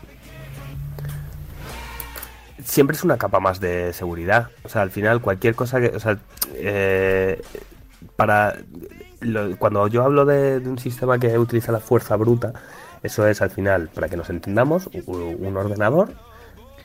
siempre 2.67 2.97
es 2.97 3.05
una 3.05 3.17
capa 3.17 3.41
más 3.41 3.61
de 3.61 3.93
seguridad. 3.93 4.49
O 4.65 4.69
sea, 4.69 4.83
al 4.83 4.91
final 4.91 5.21
cualquier 5.21 5.55
cosa 5.55 5.81
que, 5.81 5.89
o 5.89 6.01
sea, 6.01 6.19
eh, 6.55 7.41
para 8.17 8.57
lo- 9.21 9.57
cuando 9.57 9.87
yo 9.89 10.03
hablo 10.05 10.25
de, 10.25 10.61
de 10.61 10.69
un 10.69 10.79
sistema 10.79 11.19
que 11.19 11.39
utiliza 11.39 11.73
la 11.73 11.81
fuerza 11.81 12.17
bruta, 12.17 12.53
eso 13.03 13.27
es 13.27 13.41
al 13.41 13.51
final, 13.51 13.89
para 13.95 14.09
que 14.09 14.17
nos 14.17 14.31
entendamos, 14.31 14.89
u- 15.07 15.13
un 15.47 15.57
ordenador 15.57 16.13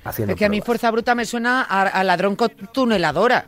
haciendo 0.04 0.34
es 0.34 0.38
que 0.40 0.46
a 0.46 0.50
mí 0.50 0.58
pruebas. 0.62 0.66
fuerza 0.66 0.92
bruta 0.92 1.16
me 1.16 1.26
suena 1.26 1.64
a, 1.64 1.82
a 1.84 2.04
ladrón 2.04 2.36
con 2.36 2.50
tuneladora. 2.72 3.48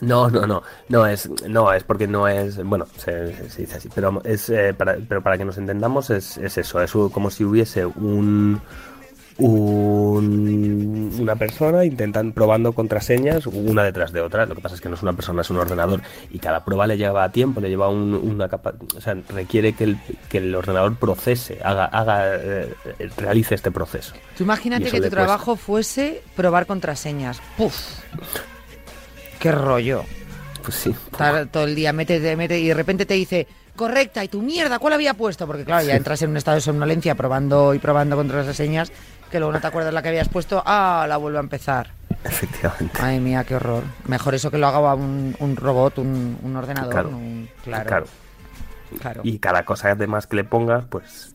No, 0.00 0.30
no, 0.30 0.46
no, 0.46 0.62
no 0.88 1.06
es, 1.06 1.28
no 1.46 1.70
es 1.70 1.84
porque 1.84 2.06
no 2.08 2.26
es, 2.26 2.56
bueno, 2.64 2.86
se, 2.96 3.50
se 3.50 3.62
dice 3.62 3.76
así, 3.76 3.90
pero 3.94 4.22
es, 4.24 4.48
eh, 4.48 4.72
para, 4.72 4.96
pero 5.06 5.20
para 5.22 5.36
que 5.36 5.44
nos 5.44 5.58
entendamos 5.58 6.08
es, 6.08 6.38
es 6.38 6.56
eso, 6.56 6.80
es 6.80 6.90
como 7.12 7.30
si 7.30 7.44
hubiese 7.44 7.84
un, 7.84 8.62
un- 9.38 11.16
una 11.20 11.36
persona 11.36 11.84
intentan 11.84 12.32
probando 12.32 12.72
contraseñas 12.72 13.46
una 13.46 13.82
detrás 13.84 14.12
de 14.12 14.20
otra. 14.20 14.46
Lo 14.46 14.54
que 14.54 14.60
pasa 14.60 14.74
es 14.74 14.80
que 14.80 14.88
no 14.88 14.94
es 14.94 15.02
una 15.02 15.12
persona, 15.12 15.42
es 15.42 15.50
un 15.50 15.56
ordenador 15.58 16.00
y 16.30 16.38
cada 16.38 16.64
prueba 16.64 16.86
le 16.86 16.96
lleva 16.96 17.28
tiempo, 17.30 17.60
le 17.60 17.68
lleva 17.68 17.88
un- 17.88 18.14
una 18.14 18.48
capa, 18.48 18.74
o 18.96 19.00
sea, 19.00 19.16
requiere 19.30 19.72
que 19.72 19.84
el, 19.84 19.98
que 20.28 20.38
el 20.38 20.54
ordenador 20.54 20.96
procese, 20.96 21.58
haga, 21.64 21.84
haga, 21.86 22.36
eh, 22.36 22.74
realice 23.16 23.54
este 23.54 23.70
proceso. 23.70 24.14
Tú 24.36 24.44
imagínate 24.44 24.84
que 24.84 24.90
tu 24.92 24.96
cuesta. 24.98 25.10
trabajo 25.16 25.56
fuese 25.56 26.22
probar 26.36 26.66
contraseñas. 26.66 27.40
Puf. 27.56 27.74
Qué 29.38 29.52
rollo. 29.52 30.02
Pues 30.62 30.76
sí. 30.76 30.90
Estar 30.90 31.46
todo 31.48 31.64
el 31.64 31.74
día, 31.74 31.92
mete, 31.92 32.36
mete 32.36 32.58
y 32.58 32.68
de 32.68 32.74
repente 32.74 33.04
te 33.04 33.14
dice, 33.14 33.46
correcta, 33.76 34.22
y 34.24 34.28
tu 34.28 34.40
mierda, 34.42 34.78
¿cuál 34.78 34.94
había 34.94 35.14
puesto? 35.14 35.46
Porque 35.46 35.64
claro, 35.64 35.84
ya 35.86 35.96
entras 35.96 36.20
en 36.22 36.30
un 36.30 36.36
estado 36.36 36.56
de 36.56 36.60
somnolencia 36.60 37.14
probando 37.14 37.74
y 37.74 37.78
probando 37.78 38.16
contraseñas 38.16 38.92
que 39.30 39.38
luego 39.38 39.52
no 39.52 39.60
te 39.60 39.66
acuerdas 39.66 39.92
la 39.92 40.00
que 40.02 40.08
habías 40.10 40.28
puesto, 40.28 40.62
ah, 40.64 41.06
la 41.08 41.16
vuelvo 41.16 41.38
a 41.38 41.42
empezar. 41.42 41.90
Efectivamente. 42.22 42.98
Ay, 43.02 43.18
mía, 43.20 43.44
qué 43.44 43.56
horror. 43.56 43.82
Mejor 44.06 44.34
eso 44.34 44.50
que 44.50 44.58
lo 44.58 44.66
haga 44.68 44.94
un, 44.94 45.34
un 45.40 45.56
robot, 45.56 45.98
un, 45.98 46.38
un 46.42 46.56
ordenador. 46.56 46.90
Claro. 46.92 47.08
un- 47.10 47.48
claro. 47.64 47.84
Claro. 47.84 48.06
claro. 49.00 49.20
Y 49.24 49.38
cada 49.38 49.64
cosa 49.64 49.90
además 49.90 50.26
que 50.26 50.36
le 50.36 50.44
pongas, 50.44 50.84
pues 50.86 51.34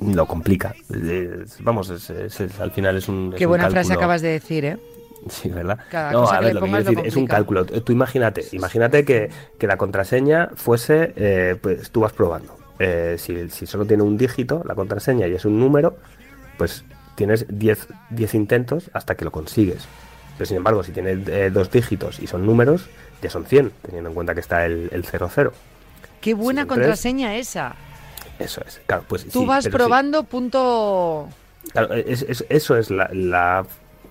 lo 0.00 0.26
complica. 0.26 0.74
Es- 0.90 1.62
vamos, 1.62 1.90
es- 1.90 2.10
es- 2.10 2.60
al 2.60 2.70
final 2.72 2.96
es 2.96 3.08
un. 3.08 3.34
Qué 3.36 3.46
buena 3.46 3.70
frase 3.70 3.92
acabas 3.92 4.22
de 4.22 4.28
decir, 4.28 4.64
¿eh? 4.64 4.78
Sí, 5.28 5.48
¿verdad? 5.50 5.78
Cada 5.90 6.12
no, 6.12 6.28
a 6.30 6.40
ver, 6.40 6.54
lo 6.54 6.60
que 6.62 6.66
quiero 6.68 6.82
decir 6.84 7.06
es 7.06 7.16
un 7.16 7.26
cálculo. 7.26 7.66
Tú 7.66 7.92
imagínate, 7.92 8.44
imagínate 8.52 9.04
que, 9.04 9.30
que 9.58 9.66
la 9.66 9.76
contraseña 9.76 10.48
fuese, 10.54 11.12
eh, 11.16 11.56
pues 11.60 11.90
tú 11.90 12.00
vas 12.00 12.12
probando. 12.12 12.56
Eh, 12.78 13.16
si, 13.18 13.50
si 13.50 13.66
solo 13.66 13.84
tiene 13.84 14.02
un 14.02 14.16
dígito, 14.16 14.62
la 14.64 14.74
contraseña, 14.74 15.26
y 15.26 15.34
es 15.34 15.44
un 15.44 15.60
número, 15.60 15.98
pues 16.56 16.84
tienes 17.16 17.44
10 17.50 17.88
10 18.08 18.34
intentos 18.34 18.90
hasta 18.94 19.14
que 19.14 19.26
lo 19.26 19.30
consigues. 19.30 19.84
Pero 20.38 20.46
sin 20.48 20.56
embargo, 20.56 20.82
si 20.82 20.92
tiene 20.92 21.22
eh, 21.26 21.50
dos 21.52 21.70
dígitos 21.70 22.18
y 22.18 22.26
son 22.26 22.46
números, 22.46 22.88
ya 23.20 23.28
son 23.28 23.44
100, 23.44 23.72
teniendo 23.82 24.08
en 24.08 24.14
cuenta 24.14 24.32
que 24.32 24.40
está 24.40 24.64
el, 24.64 24.88
el 24.90 25.04
00. 25.04 25.52
Qué 26.22 26.32
buena 26.32 26.66
contraseña 26.66 27.36
esa. 27.36 27.74
Eso 28.38 28.62
es, 28.66 28.80
claro, 28.86 29.04
pues 29.06 29.24
Tú 29.28 29.40
sí, 29.40 29.44
vas 29.46 29.64
sí. 29.64 29.70
probando 29.70 30.24
punto... 30.24 31.28
Claro, 31.72 31.92
es- 31.92 32.22
es- 32.22 32.46
eso 32.48 32.78
es 32.78 32.90
la, 32.90 33.10
la- 33.12 33.66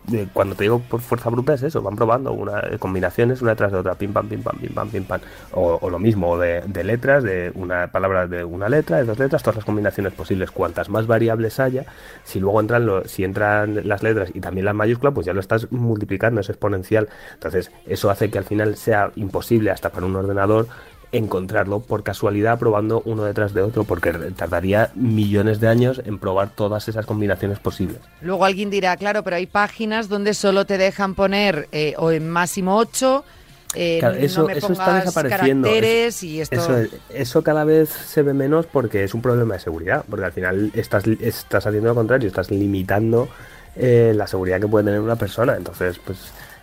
de- 0.09 0.27
cuando 0.33 0.55
te 0.55 0.63
digo 0.63 0.79
por 0.79 1.01
fuerza 1.01 1.29
bruta 1.29 1.53
es 1.53 1.63
eso, 1.63 1.81
van 1.81 1.95
probando 1.95 2.31
una 2.33 2.59
eh, 2.61 2.77
combinaciones 2.79 3.41
una 3.41 3.55
tras 3.55 3.71
de 3.71 3.77
otra, 3.79 3.95
pim 3.95 4.11
pam, 4.13 4.27
pim 4.27 4.41
pam, 4.41 4.57
pim 4.59 4.73
pam, 4.73 4.89
pim 4.89 5.03
pam. 5.03 5.21
O, 5.51 5.77
o 5.81 5.89
lo 5.89 5.99
mismo 5.99 6.37
de, 6.37 6.61
de 6.65 6.83
letras, 6.83 7.23
de 7.23 7.51
una 7.55 7.87
palabra 7.87 8.27
de 8.27 8.43
una 8.43 8.69
letra, 8.69 8.97
de 8.97 9.05
dos 9.05 9.19
letras, 9.19 9.43
todas 9.43 9.57
las 9.57 9.65
combinaciones 9.65 10.13
posibles. 10.13 10.51
Cuantas 10.51 10.89
más 10.89 11.07
variables 11.07 11.59
haya, 11.59 11.85
si 12.23 12.39
luego 12.39 12.59
entran 12.59 12.85
lo- 12.85 13.05
si 13.07 13.23
entran 13.23 13.87
las 13.87 14.03
letras 14.03 14.31
y 14.33 14.39
también 14.41 14.65
las 14.65 14.75
mayúsculas, 14.75 15.13
pues 15.13 15.25
ya 15.25 15.33
lo 15.33 15.39
estás 15.39 15.71
multiplicando, 15.71 16.41
es 16.41 16.49
exponencial. 16.49 17.09
Entonces, 17.33 17.71
eso 17.85 18.09
hace 18.09 18.29
que 18.29 18.37
al 18.37 18.45
final 18.45 18.75
sea 18.75 19.11
imposible 19.15 19.71
hasta 19.71 19.89
para 19.89 20.05
un 20.05 20.15
ordenador 20.15 20.67
encontrarlo 21.11 21.79
por 21.79 22.03
casualidad 22.03 22.59
probando 22.59 23.01
uno 23.05 23.23
detrás 23.23 23.53
de 23.53 23.61
otro 23.61 23.83
porque 23.83 24.11
tardaría 24.35 24.91
millones 24.95 25.59
de 25.59 25.67
años 25.67 26.01
en 26.05 26.19
probar 26.19 26.49
todas 26.49 26.87
esas 26.87 27.05
combinaciones 27.05 27.59
posibles. 27.59 27.97
Luego 28.21 28.45
alguien 28.45 28.69
dirá, 28.69 28.95
claro, 28.97 29.23
pero 29.23 29.35
hay 29.37 29.45
páginas 29.47 30.07
donde 30.09 30.33
solo 30.33 30.65
te 30.65 30.77
dejan 30.77 31.15
poner 31.15 31.67
eh, 31.71 31.93
o 31.97 32.11
en 32.11 32.29
máximo 32.29 32.77
8, 32.77 33.23
Claro, 33.71 34.15
eso, 34.17 34.41
no 34.41 34.47
me 34.47 34.53
eso 34.57 34.73
está 34.73 34.95
desapareciendo. 34.95 35.67
caracteres 35.67 36.15
Eso- 36.17 36.25
y 36.25 36.41
esto... 36.41 36.55
Eso, 36.55 36.77
es- 36.79 36.89
eso 37.13 37.43
cada 37.43 37.63
vez 37.63 37.89
se 37.89 38.23
ve 38.23 38.33
menos 38.33 38.65
porque 38.65 39.03
es 39.03 39.13
un 39.13 39.21
problema 39.21 39.53
de 39.53 39.59
seguridad, 39.59 40.03
porque 40.09 40.25
al 40.25 40.31
final 40.31 40.71
estás, 40.73 41.05
estás 41.05 41.67
haciendo 41.67 41.89
lo 41.89 41.93
contrario, 41.95 42.27
estás 42.27 42.49
limitando 42.49 43.29
eh, 43.75 44.13
la 44.15 44.25
seguridad 44.25 44.59
que 44.59 44.67
puede 44.67 44.85
tener 44.85 44.99
una 44.99 45.15
persona. 45.17 45.55
Entonces, 45.55 45.99
pues, 46.03 46.17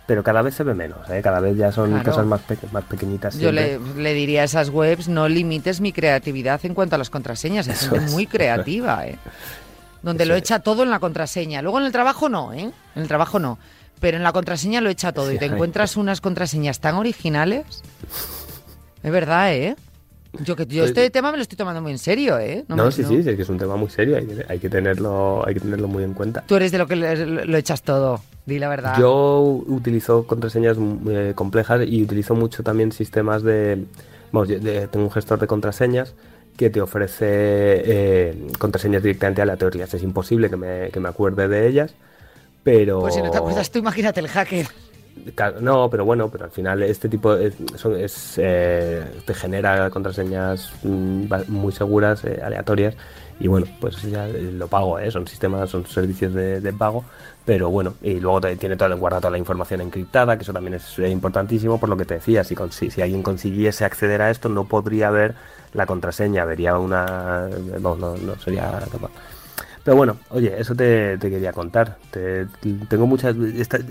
pero 0.07 0.23
cada 0.23 0.41
vez 0.41 0.55
se 0.55 0.63
ve 0.63 0.73
menos, 0.73 1.07
¿eh? 1.09 1.21
cada 1.21 1.39
vez 1.41 1.55
ya 1.57 1.71
son 1.71 1.89
Claro. 1.91 2.09
cosas 2.11 2.25
más, 2.25 2.41
pe- 2.41 2.57
más 2.71 2.83
pequeñitas. 2.85 3.37
Yo 3.37 3.51
le, 3.51 3.77
le 3.97 4.13
diría 4.13 4.41
a 4.41 4.45
esas 4.45 4.69
webs, 4.69 5.07
no 5.09 5.27
limites 5.29 5.81
mi 5.81 5.91
creatividad 5.91 6.59
en 6.65 6.73
cuanto 6.73 6.95
a 6.95 6.97
las 6.97 7.09
contraseñas. 7.09 7.67
Gente 7.67 8.05
es. 8.05 8.11
muy 8.11 8.25
creativa, 8.25 9.05
¿eh? 9.05 9.17
Donde 10.01 10.23
Eso 10.23 10.29
lo 10.31 10.35
es. 10.37 10.41
echa 10.43 10.59
todo 10.59 10.83
en 10.83 10.89
la 10.89 10.99
contraseña. 10.99 11.61
Luego 11.61 11.79
en 11.79 11.85
el 11.85 11.91
trabajo 11.91 12.29
no, 12.29 12.53
¿eh? 12.53 12.71
En 12.95 13.01
el 13.01 13.07
trabajo 13.07 13.37
no. 13.39 13.59
Pero 13.99 14.15
en 14.17 14.23
la 14.23 14.31
contraseña 14.31 14.79
lo 14.79 14.89
echa 14.89 15.11
todo. 15.11 15.29
Sí, 15.29 15.35
y 15.35 15.39
te 15.39 15.45
encuentras 15.45 15.97
unas 15.97 16.21
contraseñas 16.21 16.79
tan 16.79 16.95
originales. 16.95 17.65
Es 19.03 19.11
verdad, 19.11 19.53
¿eh? 19.53 19.75
Yo, 20.43 20.55
que, 20.55 20.65
yo 20.65 20.81
Pues- 20.83 20.89
este 20.91 21.09
tema 21.09 21.31
me 21.31 21.37
lo 21.37 21.43
estoy 21.43 21.57
tomando 21.57 21.81
muy 21.81 21.91
en 21.91 21.97
serio, 21.97 22.37
¿eh? 22.39 22.63
No, 22.67 22.75
me- 22.75 22.91
sí, 22.91 23.03
sí, 23.03 23.23
sí, 23.23 23.29
es 23.29 23.35
que 23.35 23.41
es 23.41 23.49
un 23.49 23.57
tema 23.57 23.75
muy 23.75 23.89
serio, 23.89 24.17
hay 24.17 24.25
que, 24.25 24.45
hay 24.47 24.59
que 24.59 24.69
tenerlo, 24.69 25.43
hay 25.47 25.53
que 25.55 25.59
tenerlo 25.61 25.87
muy 25.87 26.03
en 26.03 26.13
cuenta. 26.13 26.43
Tú 26.47 26.55
eres 26.55 26.71
de 26.71 26.77
lo 26.77 26.87
que 26.87 26.95
lo 26.95 27.57
echas 27.57 27.81
todo. 27.81 28.21
Di 28.45 28.59
la 28.59 28.69
verdad. 28.69 28.97
Yo 28.97 29.41
utilizo 29.67 30.25
contraseñas 30.25 30.77
eh, 31.09 31.33
complejas 31.35 31.81
y 31.85 32.01
utilizo 32.03 32.33
mucho 32.33 32.63
también 32.63 32.91
sistemas 32.93 33.43
de, 33.43 33.83
vamos, 34.31 34.47
yo- 34.47 34.59
de- 34.59 34.87
tengo 34.87 35.05
un 35.05 35.11
gestor 35.11 35.39
de 35.39 35.47
contraseñas 35.47 36.13
que 36.55 36.69
te 36.69 36.81
ofrece 36.81 37.25
eh, 37.29 38.47
contraseñas 38.57 39.03
directamente 39.03 39.41
aleatorias. 39.41 39.93
Es 39.93 40.01
imposible 40.01 40.49
que 40.49 40.55
me, 40.57 40.89
que 40.91 40.99
me 40.99 41.09
acuerde 41.09 41.47
de 41.47 41.67
ellas, 41.67 41.93
pero 42.63 43.01
Pues 43.01 43.15
si 43.15 43.21
no 43.21 43.29
te 43.31 43.37
acuerdas 43.37 43.69
tú, 43.69 43.79
imagínate 43.79 44.19
el 44.21 44.27
hacker. 44.27 44.67
No, 45.61 45.89
pero 45.89 46.05
bueno, 46.05 46.29
pero 46.29 46.45
al 46.45 46.51
final 46.51 46.81
este 46.83 47.09
tipo 47.09 47.33
es, 47.35 47.53
es, 47.97 48.33
eh, 48.37 49.03
te 49.25 49.33
genera 49.33 49.89
contraseñas 49.89 50.71
mm, 50.83 51.25
muy 51.47 51.71
seguras, 51.71 52.23
eh, 52.25 52.39
aleatorias, 52.43 52.95
y 53.39 53.47
bueno, 53.47 53.67
pues 53.79 54.01
ya 54.03 54.27
lo 54.27 54.67
pago, 54.67 54.99
¿eh? 54.99 55.11
son 55.11 55.27
sistemas, 55.27 55.69
son 55.69 55.85
servicios 55.85 56.33
de, 56.33 56.59
de 56.61 56.73
pago, 56.73 57.03
pero 57.45 57.69
bueno, 57.69 57.93
y 58.01 58.19
luego 58.19 58.41
te- 58.41 58.55
tiene 58.55 58.75
toda, 58.75 58.95
guarda 58.95 59.19
toda 59.19 59.31
la 59.31 59.37
información 59.37 59.81
encriptada, 59.81 60.37
que 60.37 60.43
eso 60.43 60.53
también 60.53 60.75
es 60.75 60.97
importantísimo, 60.99 61.79
por 61.79 61.89
lo 61.89 61.97
que 61.97 62.05
te 62.05 62.15
decía, 62.15 62.43
si, 62.43 62.55
si 62.89 63.01
alguien 63.01 63.21
consiguiese 63.23 63.85
acceder 63.85 64.21
a 64.21 64.31
esto, 64.31 64.49
no 64.49 64.65
podría 64.65 65.09
ver 65.11 65.35
la 65.73 65.85
contraseña, 65.85 66.45
vería 66.45 66.77
una... 66.79 67.47
No, 67.81 67.95
no, 67.95 68.17
no 68.17 68.39
sería 68.39 68.71
capaz. 68.91 69.11
Pero 69.87 69.95
bueno, 69.95 70.17
oye, 70.31 70.53
eso 70.59 70.75
te, 70.75 71.17
te 71.17 71.29
quería 71.29 71.53
contar. 71.53 71.95
Te- 72.11 72.45
tengo 72.89 73.07
muchas. 73.07 73.33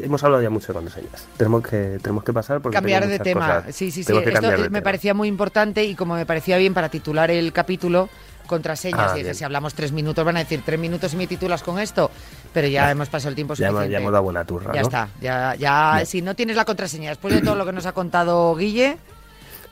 hemos 0.02 0.22
hablado 0.22 0.42
ya 0.42 0.50
mucho 0.50 0.66
de 0.66 0.72
contraseñas. 0.74 1.26
Tenemos 1.38 1.62
que, 1.62 1.98
tenemos 2.02 2.22
que 2.22 2.34
pasar 2.34 2.60
porque. 2.60 2.74
cambiar 2.74 3.08
de 3.08 3.18
tema. 3.18 3.60
cosas. 3.62 3.74
Sí, 3.74 3.90
sí, 3.90 4.04
sí. 4.04 4.12
Esto 4.14 4.42
me 4.50 4.56
tema. 4.64 4.80
parecía 4.82 5.14
muy 5.14 5.26
importante 5.26 5.84
y 5.84 5.94
como 5.94 6.14
me 6.14 6.26
parecía 6.26 6.58
bien 6.58 6.74
para 6.74 6.90
titular 6.90 7.30
el 7.30 7.50
capítulo, 7.50 8.10
contraseñas. 8.46 9.12
Ah, 9.14 9.18
y 9.18 9.32
si 9.34 9.42
hablamos 9.42 9.72
tres 9.72 9.90
minutos, 9.92 10.22
van 10.22 10.36
a 10.36 10.40
decir 10.40 10.60
tres 10.66 10.78
minutos 10.78 11.14
y 11.14 11.16
me 11.16 11.26
titulas 11.26 11.62
con 11.62 11.78
esto. 11.78 12.10
Pero 12.52 12.68
ya, 12.68 12.82
Ya. 12.84 12.90
hemos 12.90 13.08
pasado 13.08 13.30
el 13.30 13.34
tiempo 13.34 13.56
suficiente. 13.56 13.88
ya 13.88 13.96
hemos 13.96 14.12
dado 14.12 14.24
buena 14.24 14.44
turra. 14.44 14.74
Ya 14.74 14.82
¿no? 14.82 14.88
está. 14.88 15.08
Ya, 15.22 15.54
ya, 15.54 16.02
si 16.04 16.20
no 16.20 16.34
tienes 16.36 16.56
la 16.56 16.66
contraseña, 16.66 17.08
después 17.08 17.32
de 17.32 17.40
todo 17.40 17.54
lo 17.54 17.64
que 17.64 17.72
nos 17.72 17.86
ha 17.86 17.92
contado 17.92 18.54
Guille, 18.54 18.98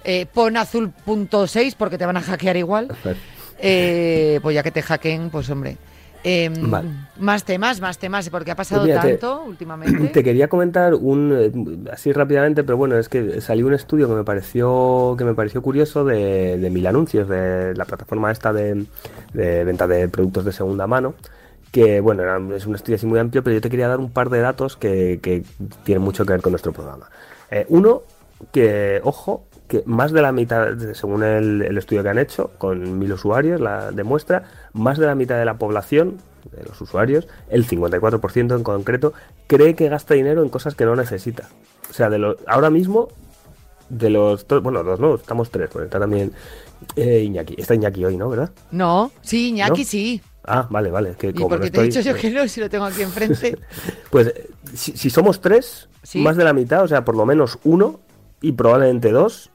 eh, 0.04 0.24
pon 0.32 0.56
azul.6 0.56 1.74
porque 1.76 1.98
te 1.98 2.06
van 2.06 2.16
a 2.16 2.22
hackear 2.22 2.56
igual. 2.56 2.88
Eh, 3.66 4.40
pues 4.42 4.54
ya 4.54 4.62
que 4.62 4.72
te 4.72 4.82
hackeen, 4.82 5.30
pues 5.30 5.48
hombre. 5.48 5.78
Eh, 6.24 6.50
Vale. 6.58 6.88
Más 7.20 7.44
temas, 7.44 7.80
más 7.82 7.98
temas, 7.98 8.28
porque 8.30 8.50
ha 8.50 8.56
pasado 8.56 8.80
Pues 8.82 8.88
mira, 8.90 9.02
te- 9.02 9.10
tanto 9.18 9.44
últimamente. 9.44 10.08
Te 10.08 10.24
quería 10.24 10.48
comentar 10.48 10.94
un 10.94 11.84
eh, 11.86 11.90
así 11.92 12.12
rápidamente, 12.12 12.64
pero 12.64 12.76
bueno, 12.78 12.96
es 12.96 13.08
que 13.10 13.40
salió 13.42 13.66
un 13.66 13.74
estudio 13.74 14.08
que 14.08 14.14
me 14.14 14.24
pareció 14.24 15.14
que 15.18 15.24
me 15.24 15.34
pareció 15.34 15.60
curioso 15.62 16.04
de, 16.04 16.56
de 16.58 16.70
Mil 16.70 16.86
Anuncios, 16.86 17.28
de 17.28 17.74
la 17.76 17.84
plataforma 17.84 18.32
esta 18.32 18.52
de, 18.54 18.86
de 19.34 19.64
venta 19.64 19.86
de 19.86 20.08
productos 20.08 20.44
de 20.46 20.52
segunda 20.52 20.86
mano. 20.86 21.14
Que 21.70 22.00
bueno, 22.00 22.22
era- 22.22 22.40
es 22.56 22.66
un 22.66 22.74
estudio 22.74 22.96
así 22.96 23.04
muy 23.06 23.18
amplio, 23.18 23.44
pero 23.44 23.54
yo 23.54 23.60
te 23.60 23.68
quería 23.68 23.88
dar 23.88 23.98
un 24.00 24.10
par 24.10 24.30
de 24.30 24.40
datos 24.40 24.76
que, 24.76 25.20
que 25.22 25.42
tienen 25.84 26.02
mucho 26.02 26.24
que 26.24 26.32
ver 26.32 26.40
con 26.40 26.52
nuestro 26.52 26.72
programa. 26.72 27.10
Eh, 27.50 27.66
uno, 27.68 28.00
que, 28.50 29.00
ojo, 29.04 29.44
que 29.68 29.82
más 29.86 30.12
de 30.12 30.22
la 30.22 30.32
mitad, 30.32 30.76
según 30.92 31.22
el, 31.22 31.62
el 31.62 31.78
estudio 31.78 32.02
que 32.02 32.08
han 32.10 32.18
hecho, 32.18 32.50
con 32.58 32.98
mil 32.98 33.12
usuarios, 33.12 33.60
la 33.60 33.90
demuestra, 33.92 34.44
más 34.72 34.98
de 34.98 35.06
la 35.06 35.14
mitad 35.14 35.38
de 35.38 35.44
la 35.44 35.56
población, 35.58 36.18
de 36.54 36.62
los 36.64 36.80
usuarios, 36.80 37.26
el 37.48 37.66
54% 37.66 38.56
en 38.56 38.62
concreto, 38.62 39.14
cree 39.46 39.74
que 39.74 39.88
gasta 39.88 40.14
dinero 40.14 40.42
en 40.42 40.50
cosas 40.50 40.74
que 40.74 40.84
no 40.84 40.94
necesita. 40.94 41.48
O 41.90 41.92
sea, 41.94 42.10
de 42.10 42.18
los, 42.18 42.36
ahora 42.46 42.68
mismo, 42.70 43.08
de 43.88 44.10
los, 44.10 44.46
bueno, 44.62 44.82
dos 44.82 45.00
no, 45.00 45.14
estamos 45.14 45.50
tres, 45.50 45.70
porque 45.72 45.86
está 45.86 45.98
también 45.98 46.32
eh, 46.96 47.20
Iñaki. 47.20 47.54
Está 47.58 47.74
Iñaki 47.74 48.04
hoy, 48.04 48.16
¿no? 48.16 48.28
¿Verdad? 48.28 48.50
No, 48.70 49.10
sí, 49.22 49.48
Iñaki 49.48 49.80
¿No? 49.82 49.86
sí. 49.86 50.20
Ah, 50.46 50.66
vale, 50.68 50.90
vale. 50.90 51.14
Que 51.18 51.28
¿Y 51.28 51.32
como 51.32 51.48
por 51.48 51.58
no 51.58 51.64
qué 51.64 51.70
te 51.70 51.80
he 51.80 51.84
dicho 51.84 52.00
yo 52.00 52.14
que 52.14 52.30
no 52.30 52.46
si 52.48 52.60
lo 52.60 52.68
tengo 52.68 52.84
aquí 52.84 53.00
enfrente? 53.00 53.56
Pues 54.10 54.34
si, 54.74 54.92
si 54.96 55.08
somos 55.08 55.40
tres, 55.40 55.88
Sí. 56.02 56.20
más 56.20 56.36
de 56.36 56.44
la 56.44 56.52
mitad, 56.52 56.82
o 56.82 56.88
sea, 56.88 57.02
por 57.02 57.16
lo 57.16 57.24
menos 57.24 57.58
uno 57.64 58.00
y 58.42 58.52
probablemente 58.52 59.10
dos, 59.10 59.50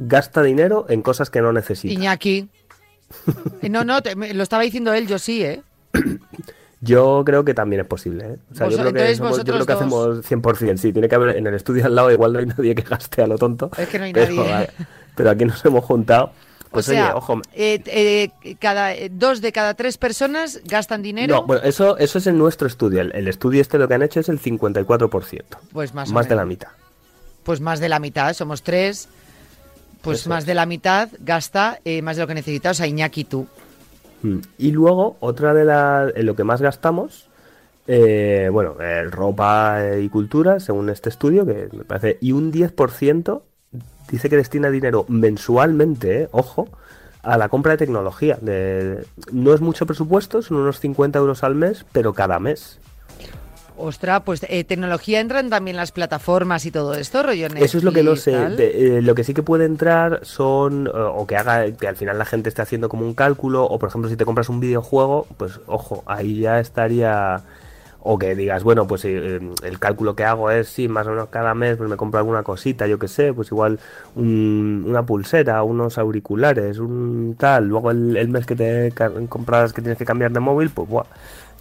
gasta 0.00 0.42
dinero 0.42 0.86
en 0.88 1.02
cosas 1.02 1.30
que 1.30 1.40
no 1.42 1.52
necesita. 1.52 1.92
Iñaki. 1.92 2.48
Eh, 3.62 3.68
No, 3.68 3.84
no, 3.84 4.02
te- 4.02 4.16
me- 4.16 4.32
lo 4.34 4.42
estaba 4.42 4.62
diciendo 4.62 4.92
él, 4.94 5.06
yo 5.06 5.18
sí, 5.18 5.42
¿eh? 5.44 5.62
Yo 6.82 7.22
creo 7.26 7.44
que 7.44 7.52
también 7.52 7.82
es 7.82 7.86
posible. 7.86 8.24
¿eh? 8.24 8.36
O 8.52 8.54
sea, 8.54 8.68
yo 8.68 8.78
creo 8.78 8.92
que, 8.94 9.14
somos- 9.14 9.36
yo 9.44 9.52
creo 9.52 9.66
que 9.66 9.72
hacemos 9.74 10.24
100%. 10.24 10.78
Sí, 10.78 10.92
tiene 10.94 11.10
que 11.10 11.14
haber 11.14 11.36
en 11.36 11.46
el 11.46 11.52
estudio 11.54 11.84
al 11.84 11.94
lado, 11.94 12.10
igual 12.10 12.32
no 12.32 12.38
hay 12.38 12.46
nadie 12.46 12.74
que 12.74 12.80
gaste 12.82 13.20
a 13.20 13.26
lo 13.26 13.36
tonto. 13.36 13.70
Es 13.76 13.86
que 13.88 13.98
no 13.98 14.04
hay 14.06 14.14
pero, 14.14 14.34
nadie. 14.36 14.70
Pero 15.14 15.28
aquí 15.30 15.44
nos 15.44 15.62
hemos 15.66 15.84
juntado. 15.84 16.32
Pues 16.70 16.88
o 16.88 16.92
sea, 16.92 17.06
oye, 17.08 17.14
ojo. 17.16 17.42
eh, 17.52 17.82
eh, 17.84 18.54
cada, 18.60 18.92
dos 19.10 19.42
de 19.42 19.52
cada 19.52 19.74
tres 19.74 19.98
personas 19.98 20.60
gastan 20.64 21.02
dinero. 21.02 21.34
No, 21.34 21.42
bueno, 21.46 21.62
eso, 21.64 21.98
eso 21.98 22.16
es 22.18 22.26
en 22.28 22.38
nuestro 22.38 22.66
estudio. 22.66 23.02
El, 23.02 23.12
el 23.14 23.28
estudio 23.28 23.60
este 23.60 23.76
lo 23.76 23.86
que 23.86 23.94
han 23.94 24.02
hecho 24.02 24.20
es 24.20 24.28
el 24.30 24.40
54%. 24.40 25.42
pues 25.72 25.92
más, 25.92 26.08
o 26.10 26.12
más 26.14 26.28
de 26.30 26.34
la 26.36 26.46
mitad. 26.46 26.68
Pues 27.42 27.60
más 27.60 27.80
de 27.80 27.88
la 27.90 27.98
mitad, 27.98 28.32
somos 28.32 28.62
tres. 28.62 29.08
Pues 30.02 30.20
Eso 30.20 30.30
más 30.30 30.46
de 30.46 30.54
la 30.54 30.66
mitad 30.66 31.08
gasta 31.18 31.78
eh, 31.84 32.02
más 32.02 32.16
de 32.16 32.22
lo 32.22 32.26
que 32.26 32.34
necesita. 32.34 32.70
O 32.70 32.74
sea, 32.74 32.86
Iñaki, 32.86 33.24
tú. 33.24 33.46
Mm. 34.22 34.38
Y 34.58 34.70
luego, 34.72 35.16
otra 35.20 35.54
de 35.54 35.64
las. 35.64 36.12
En 36.16 36.26
lo 36.26 36.34
que 36.34 36.44
más 36.44 36.62
gastamos. 36.62 37.28
eh, 37.86 38.48
bueno, 38.52 38.76
eh, 38.80 39.04
ropa 39.10 39.96
y 40.00 40.08
cultura, 40.08 40.60
según 40.60 40.90
este 40.90 41.08
estudio, 41.08 41.44
que 41.44 41.68
me 41.72 41.84
parece. 41.84 42.18
Y 42.20 42.32
un 42.32 42.52
10% 42.52 43.42
dice 44.10 44.28
que 44.28 44.36
destina 44.36 44.70
dinero 44.70 45.04
mensualmente, 45.08 46.28
ojo, 46.32 46.68
a 47.22 47.36
la 47.38 47.48
compra 47.48 47.72
de 47.72 47.78
tecnología. 47.78 48.38
De, 48.40 49.04
no 49.32 49.54
es 49.54 49.60
mucho 49.60 49.86
presupuesto, 49.86 50.42
son 50.42 50.58
unos 50.58 50.80
50 50.80 51.18
euros 51.18 51.44
al 51.44 51.54
mes, 51.54 51.84
pero 51.92 52.12
cada 52.12 52.38
mes. 52.38 52.78
Ostras, 53.82 54.22
pues 54.24 54.44
eh, 54.48 54.64
tecnología 54.64 55.20
entran 55.20 55.50
también 55.50 55.76
las 55.76 55.92
plataformas 55.92 56.66
y 56.66 56.70
todo 56.70 56.94
esto, 56.94 57.22
rollo 57.22 57.46
Eso 57.56 57.78
es 57.78 57.84
lo 57.84 57.92
que 57.92 58.02
no 58.02 58.10
Netflix, 58.12 58.22
sé. 58.24 58.30
De- 58.56 58.98
eh, 58.98 59.02
lo 59.02 59.14
que 59.14 59.24
sí 59.24 59.34
que 59.34 59.42
puede 59.42 59.64
entrar 59.64 60.20
son, 60.22 60.86
eh, 60.86 60.90
o 60.94 61.26
que 61.26 61.36
haga, 61.36 61.70
que 61.72 61.88
al 61.88 61.96
final 61.96 62.18
la 62.18 62.24
gente 62.24 62.48
esté 62.48 62.62
haciendo 62.62 62.88
como 62.88 63.04
un 63.06 63.14
cálculo, 63.14 63.64
o 63.64 63.78
por 63.78 63.88
ejemplo 63.88 64.10
si 64.10 64.16
te 64.16 64.24
compras 64.24 64.48
un 64.48 64.60
videojuego, 64.60 65.26
pues 65.36 65.60
ojo, 65.66 66.02
ahí 66.06 66.40
ya 66.40 66.60
estaría, 66.60 67.40
o 68.02 68.18
que 68.18 68.34
digas, 68.34 68.62
bueno, 68.62 68.86
pues 68.86 69.04
eh, 69.04 69.36
eh, 69.36 69.50
el 69.62 69.78
cálculo 69.78 70.14
que 70.14 70.24
hago 70.24 70.50
es, 70.50 70.68
sí, 70.68 70.88
más 70.88 71.06
o 71.06 71.10
menos 71.10 71.28
cada 71.28 71.54
mes 71.54 71.76
pues 71.76 71.88
me 71.88 71.96
compro 71.96 72.18
alguna 72.18 72.42
cosita, 72.42 72.86
yo 72.86 72.98
que 72.98 73.08
sé, 73.08 73.32
pues 73.34 73.48
igual 73.50 73.78
un- 74.14 74.84
una 74.86 75.02
pulsera, 75.04 75.62
unos 75.62 75.98
auriculares, 75.98 76.78
un 76.78 77.36
tal, 77.38 77.68
luego 77.68 77.90
el, 77.90 78.16
el 78.16 78.28
mes 78.28 78.46
que 78.46 78.56
te 78.56 78.92
compras 79.28 79.72
que 79.72 79.82
tienes 79.82 79.98
que 79.98 80.04
cambiar 80.04 80.32
de 80.32 80.40
móvil, 80.40 80.70
pues 80.70 80.88
buah. 80.88 81.04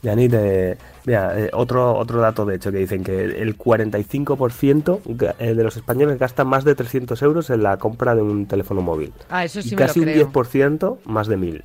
Ya 0.02 0.16
ni 0.16 0.30
te... 0.30 0.78
Mira, 1.06 1.38
eh, 1.38 1.50
otro, 1.54 1.94
otro 1.98 2.22
dato 2.22 2.46
de 2.46 2.56
hecho 2.56 2.72
que 2.72 2.78
dicen 2.78 3.04
que 3.04 3.24
el 3.26 3.58
45% 3.58 5.02
ga- 5.04 5.36
eh, 5.40 5.54
de 5.56 5.64
los 5.64 5.76
españoles 5.76 6.18
gastan 6.20 6.48
más 6.48 6.64
de 6.64 6.76
300 6.76 7.22
euros 7.22 7.50
en 7.50 7.64
la 7.64 7.78
compra 7.78 8.16
de 8.16 8.22
un 8.22 8.46
teléfono 8.46 8.82
móvil. 8.82 9.12
Ah, 9.30 9.44
eso 9.44 9.62
sí 9.62 9.70
y 9.70 9.76
me 9.76 9.82
lo 9.82 9.88
casi 9.88 10.00
un 10.00 10.06
creo. 10.06 10.32
10% 10.32 10.98
más 11.06 11.28
de 11.28 11.38
1000. 11.38 11.64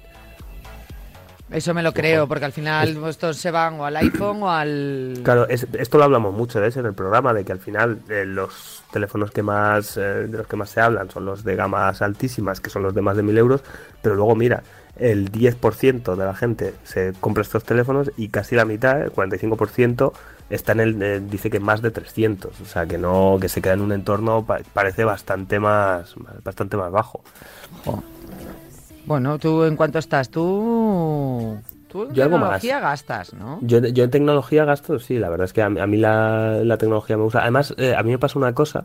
Eso 1.50 1.75
me 1.75 1.83
lo 1.83 1.93
creo, 1.93 2.26
porque 2.26 2.47
al 2.47 2.53
final 2.53 2.97
estos 3.07 3.37
se 3.37 3.50
van 3.53 3.79
o 3.79 3.85
al 3.85 3.97
iPhone 3.99 4.43
o 4.43 4.50
al... 4.50 5.21
Claro, 5.23 5.47
es- 5.49 5.69
esto 5.75 5.99
lo 5.99 6.05
hablamos 6.05 6.35
mucho 6.35 6.59
de 6.61 6.69
eso 6.69 6.81
en 6.81 6.87
el 6.87 6.95
programa, 6.95 7.33
de 7.33 7.45
que 7.45 7.53
al 7.53 7.61
final 7.61 8.00
eh, 8.09 8.25
los 8.26 8.83
teléfonos 8.93 9.31
que 9.31 9.43
más, 9.43 9.97
eh, 9.97 10.00
de 10.00 10.38
los 10.38 10.47
que 10.49 10.57
más 10.57 10.71
se 10.71 10.81
hablan 10.81 11.11
son 11.11 11.26
los 11.26 11.45
de 11.45 11.55
gamas 11.55 12.03
altísimas, 12.03 12.61
que 12.61 12.71
son 12.71 12.83
los 12.83 12.95
de 12.95 13.03
más 13.03 13.17
de 13.17 13.23
1000 13.23 13.38
euros, 13.38 13.62
pero 14.03 14.17
luego 14.17 14.35
mira, 14.35 14.62
el 14.96 15.30
10% 15.32 16.16
de 16.16 16.24
la 16.24 16.34
gente 16.34 16.74
se 16.84 17.12
compra 17.20 17.42
estos 17.42 17.64
teléfonos 17.64 18.10
y 18.16 18.28
casi 18.28 18.54
la 18.56 18.64
mitad, 18.64 19.00
el 19.02 19.10
45%, 19.12 20.12
está 20.50 20.72
en 20.72 20.80
el, 20.80 21.02
eh, 21.02 21.20
dice 21.20 21.50
que 21.50 21.58
más 21.60 21.82
de 21.82 21.90
300, 21.90 22.60
o 22.60 22.64
sea 22.64 22.86
que 22.86 22.98
no, 22.98 23.38
que 23.40 23.48
se 23.48 23.60
queda 23.62 23.72
en 23.74 23.80
un 23.80 23.92
entorno 23.92 24.44
pa- 24.44 24.60
parece 24.72 25.04
bastante 25.04 25.58
más, 25.58 26.14
bastante 26.44 26.76
más 26.76 26.92
bajo. 26.92 27.22
Jo. 27.84 28.02
Bueno, 29.06 29.38
¿tú 29.38 29.64
en 29.64 29.76
cuánto 29.76 29.98
estás? 29.98 30.28
Tú... 30.30 31.58
Tú 31.88 32.04
en 32.04 32.14
Yo 32.14 32.24
algo 32.24 32.38
más. 32.38 32.60
tecnología 32.60 32.80
gastas, 32.80 33.34
¿no? 33.34 33.58
Yo, 33.62 33.78
yo 33.78 34.04
en 34.04 34.10
tecnología 34.10 34.64
gasto, 34.64 34.98
sí, 34.98 35.18
la 35.18 35.28
verdad 35.28 35.44
es 35.44 35.52
que 35.52 35.62
a 35.62 35.68
mí, 35.70 35.78
a 35.78 35.86
mí 35.86 35.96
la, 35.96 36.60
la 36.64 36.76
tecnología 36.76 37.16
me 37.16 37.22
gusta. 37.22 37.42
Además, 37.42 37.72
eh, 37.78 37.94
a 37.96 38.02
mí 38.02 38.10
me 38.10 38.18
pasa 38.18 38.38
una 38.38 38.52
cosa, 38.52 38.84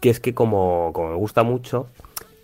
que 0.00 0.10
es 0.10 0.18
que 0.18 0.34
como, 0.34 0.90
como 0.92 1.10
me 1.10 1.16
gusta 1.16 1.42
mucho, 1.44 1.86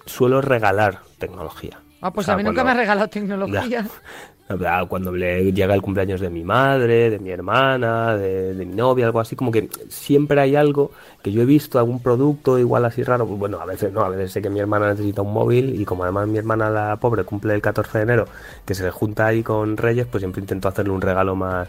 suelo 0.04 0.40
regalar 0.42 1.00
tecnología. 1.18 1.80
Ah, 2.06 2.12
pues 2.12 2.25
O 2.25 2.26
sea, 2.26 2.34
a 2.34 2.36
mí 2.36 2.44
nunca 2.44 2.62
me 2.62 2.70
has 2.70 2.76
regalado 2.76 3.08
tecnología. 3.08 3.84
Verdad, 4.48 4.86
Cuando 4.86 5.10
le 5.10 5.52
llega 5.52 5.75
el 5.75 5.82
cumpleaños 5.82 6.20
de 6.20 6.30
mi 6.30 6.44
madre, 6.44 7.10
de 7.10 7.18
mi 7.18 7.30
hermana, 7.30 8.16
de, 8.16 8.54
de 8.54 8.64
mi 8.64 8.76
novia, 8.76 9.06
algo 9.06 9.18
así, 9.18 9.34
como 9.34 9.50
que 9.50 9.68
siempre 9.88 10.40
hay 10.40 10.54
algo 10.54 10.92
que 11.20 11.32
yo 11.32 11.42
he 11.42 11.44
visto, 11.44 11.80
algún 11.80 11.98
producto 11.98 12.56
igual 12.56 12.84
así 12.84 13.02
raro. 13.02 13.26
pues 13.26 13.40
Bueno, 13.40 13.60
a 13.60 13.64
veces 13.66 13.92
no, 13.92 14.02
a 14.02 14.08
veces 14.08 14.30
sé 14.30 14.40
que 14.40 14.48
mi 14.48 14.60
hermana 14.60 14.90
necesita 14.90 15.22
un 15.22 15.32
móvil 15.32 15.80
y 15.80 15.84
como 15.84 16.04
además 16.04 16.28
mi 16.28 16.38
hermana, 16.38 16.70
la 16.70 16.96
pobre, 16.96 17.25
cumple 17.25 17.54
el 17.54 17.60
14 17.60 17.98
de 17.98 18.04
enero, 18.04 18.28
que 18.64 18.76
se 18.76 18.84
le 18.84 18.92
junta 18.92 19.26
ahí 19.26 19.42
con 19.42 19.76
Reyes, 19.76 20.06
pues 20.06 20.20
siempre 20.20 20.42
intento 20.42 20.68
hacerle 20.68 20.92
un 20.92 21.00
regalo 21.00 21.34
más. 21.34 21.68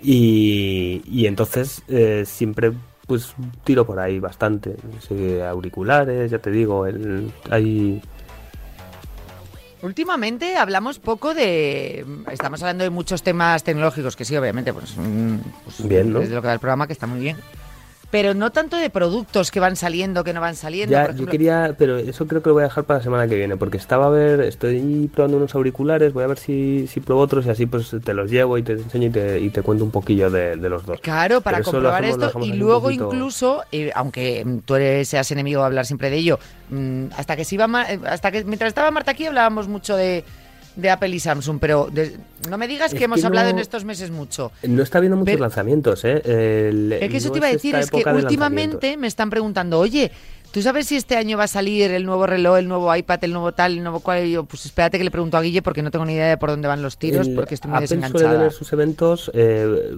Y, 0.00 1.02
y 1.04 1.26
entonces 1.26 1.82
eh, 1.88 2.22
siempre 2.24 2.72
pues 3.08 3.34
tiro 3.64 3.84
por 3.84 3.98
ahí 3.98 4.20
bastante. 4.20 4.76
Sí, 5.00 5.40
auriculares, 5.40 6.30
ya 6.30 6.38
te 6.38 6.52
digo, 6.52 6.86
el, 6.86 7.32
hay... 7.50 8.00
Últimamente 9.82 10.56
hablamos 10.56 10.98
poco 10.98 11.34
de... 11.34 12.04
Estamos 12.30 12.62
hablando 12.62 12.84
de 12.84 12.90
muchos 12.90 13.22
temas 13.22 13.62
tecnológicos, 13.62 14.16
que 14.16 14.24
sí, 14.24 14.36
obviamente, 14.36 14.72
pues, 14.72 14.96
mm, 14.96 15.36
pues, 15.64 15.88
Bien, 15.88 16.12
¿no? 16.12 16.20
es 16.20 16.28
de 16.28 16.34
lo 16.34 16.42
que 16.42 16.48
da 16.48 16.54
el 16.54 16.60
programa, 16.60 16.86
que 16.86 16.92
está 16.92 17.06
muy 17.06 17.20
bien. 17.20 17.36
Pero 18.10 18.32
no 18.32 18.50
tanto 18.52 18.76
de 18.78 18.88
productos 18.88 19.50
que 19.50 19.60
van 19.60 19.76
saliendo, 19.76 20.24
que 20.24 20.32
no 20.32 20.40
van 20.40 20.56
saliendo. 20.56 20.92
Ya, 20.92 21.06
por 21.08 21.14
yo 21.16 21.26
quería, 21.26 21.74
pero 21.78 21.98
eso 21.98 22.26
creo 22.26 22.42
que 22.42 22.48
lo 22.48 22.54
voy 22.54 22.62
a 22.62 22.68
dejar 22.68 22.84
para 22.84 23.00
la 23.00 23.04
semana 23.04 23.28
que 23.28 23.34
viene, 23.34 23.58
porque 23.58 23.76
estaba 23.76 24.06
a 24.06 24.08
ver, 24.08 24.40
estoy 24.40 25.10
probando 25.14 25.36
unos 25.36 25.54
auriculares, 25.54 26.14
voy 26.14 26.24
a 26.24 26.28
ver 26.28 26.38
si, 26.38 26.86
si 26.86 27.00
pruebo 27.00 27.20
otros 27.20 27.44
y 27.44 27.50
así 27.50 27.66
pues 27.66 27.94
te 28.02 28.14
los 28.14 28.30
llevo 28.30 28.56
y 28.56 28.62
te 28.62 28.72
enseño 28.72 29.08
y 29.08 29.10
te, 29.10 29.38
y 29.40 29.50
te 29.50 29.60
cuento 29.60 29.84
un 29.84 29.90
poquillo 29.90 30.30
de, 30.30 30.56
de 30.56 30.68
los 30.70 30.86
dos. 30.86 31.00
Claro, 31.02 31.42
para 31.42 31.58
Pero 31.58 31.70
comprobar 31.70 32.02
hacemos- 32.02 32.26
esto 32.28 32.40
y 32.44 32.54
luego 32.54 32.84
poquito- 32.84 33.04
incluso, 33.12 33.62
eh, 33.72 33.90
aunque 33.94 34.46
tú 34.64 34.76
eres, 34.76 35.06
seas 35.08 35.30
enemigo 35.30 35.60
de 35.60 35.66
hablar 35.66 35.84
siempre 35.84 36.08
de 36.08 36.16
ello, 36.16 36.38
mm, 36.70 37.08
hasta 37.14 37.36
que 37.36 37.44
se 37.44 37.56
iba 37.56 37.66
eh, 37.90 38.00
hasta 38.06 38.30
que 38.30 38.42
mientras 38.44 38.68
estaba 38.68 38.90
Marta 38.90 39.10
aquí 39.10 39.26
hablábamos 39.26 39.68
mucho 39.68 39.96
de, 39.96 40.24
de 40.78 40.90
Apple 40.90 41.08
y 41.10 41.18
Samsung, 41.20 41.58
pero 41.60 41.88
de- 41.92 42.16
no 42.48 42.56
me 42.56 42.68
digas 42.68 42.94
que 42.94 43.04
hemos 43.04 43.20
que 43.20 43.26
hablado 43.26 43.46
no- 43.48 43.56
en 43.56 43.58
estos 43.58 43.84
meses 43.84 44.10
mucho. 44.10 44.52
No 44.62 44.82
está 44.82 44.98
habiendo 44.98 45.16
muchos 45.16 45.32
Pero- 45.32 45.40
lanzamientos, 45.42 46.04
¿eh? 46.04 46.22
El- 46.24 46.92
Es 46.92 47.10
que 47.10 47.16
eso 47.16 47.28
no 47.28 47.32
te 47.32 47.38
iba 47.38 47.46
a 47.48 47.50
decir, 47.52 47.74
es 47.74 47.90
que 47.90 48.04
últimamente 48.08 48.96
me 48.96 49.06
están 49.08 49.28
preguntando, 49.28 49.78
oye, 49.80 50.12
¿tú 50.52 50.62
sabes 50.62 50.86
si 50.86 50.96
este 50.96 51.16
año 51.16 51.36
va 51.36 51.44
a 51.44 51.48
salir 51.48 51.90
el 51.90 52.06
nuevo 52.06 52.26
reloj, 52.26 52.58
el 52.58 52.68
nuevo 52.68 52.94
iPad, 52.94 53.18
el 53.24 53.32
nuevo 53.32 53.52
tal, 53.52 53.72
el 53.72 53.82
nuevo 53.82 54.00
cual? 54.00 54.24
Y 54.24 54.30
yo, 54.32 54.44
pues 54.44 54.66
espérate 54.66 54.98
que 54.98 55.04
le 55.04 55.10
pregunto 55.10 55.36
a 55.36 55.42
Guille 55.42 55.62
porque 55.62 55.82
no 55.82 55.90
tengo 55.90 56.04
ni 56.04 56.12
idea 56.14 56.28
de 56.28 56.36
por 56.36 56.50
dónde 56.50 56.68
van 56.68 56.80
los 56.80 56.96
tiros, 56.96 57.26
El 57.26 57.34
porque 57.34 57.54
estoy 57.56 57.70
muy 57.70 57.78
Apple 57.78 57.88
suele 58.08 58.28
tener 58.28 58.52
sus 58.52 58.72
eventos, 58.72 59.30
eh, 59.34 59.96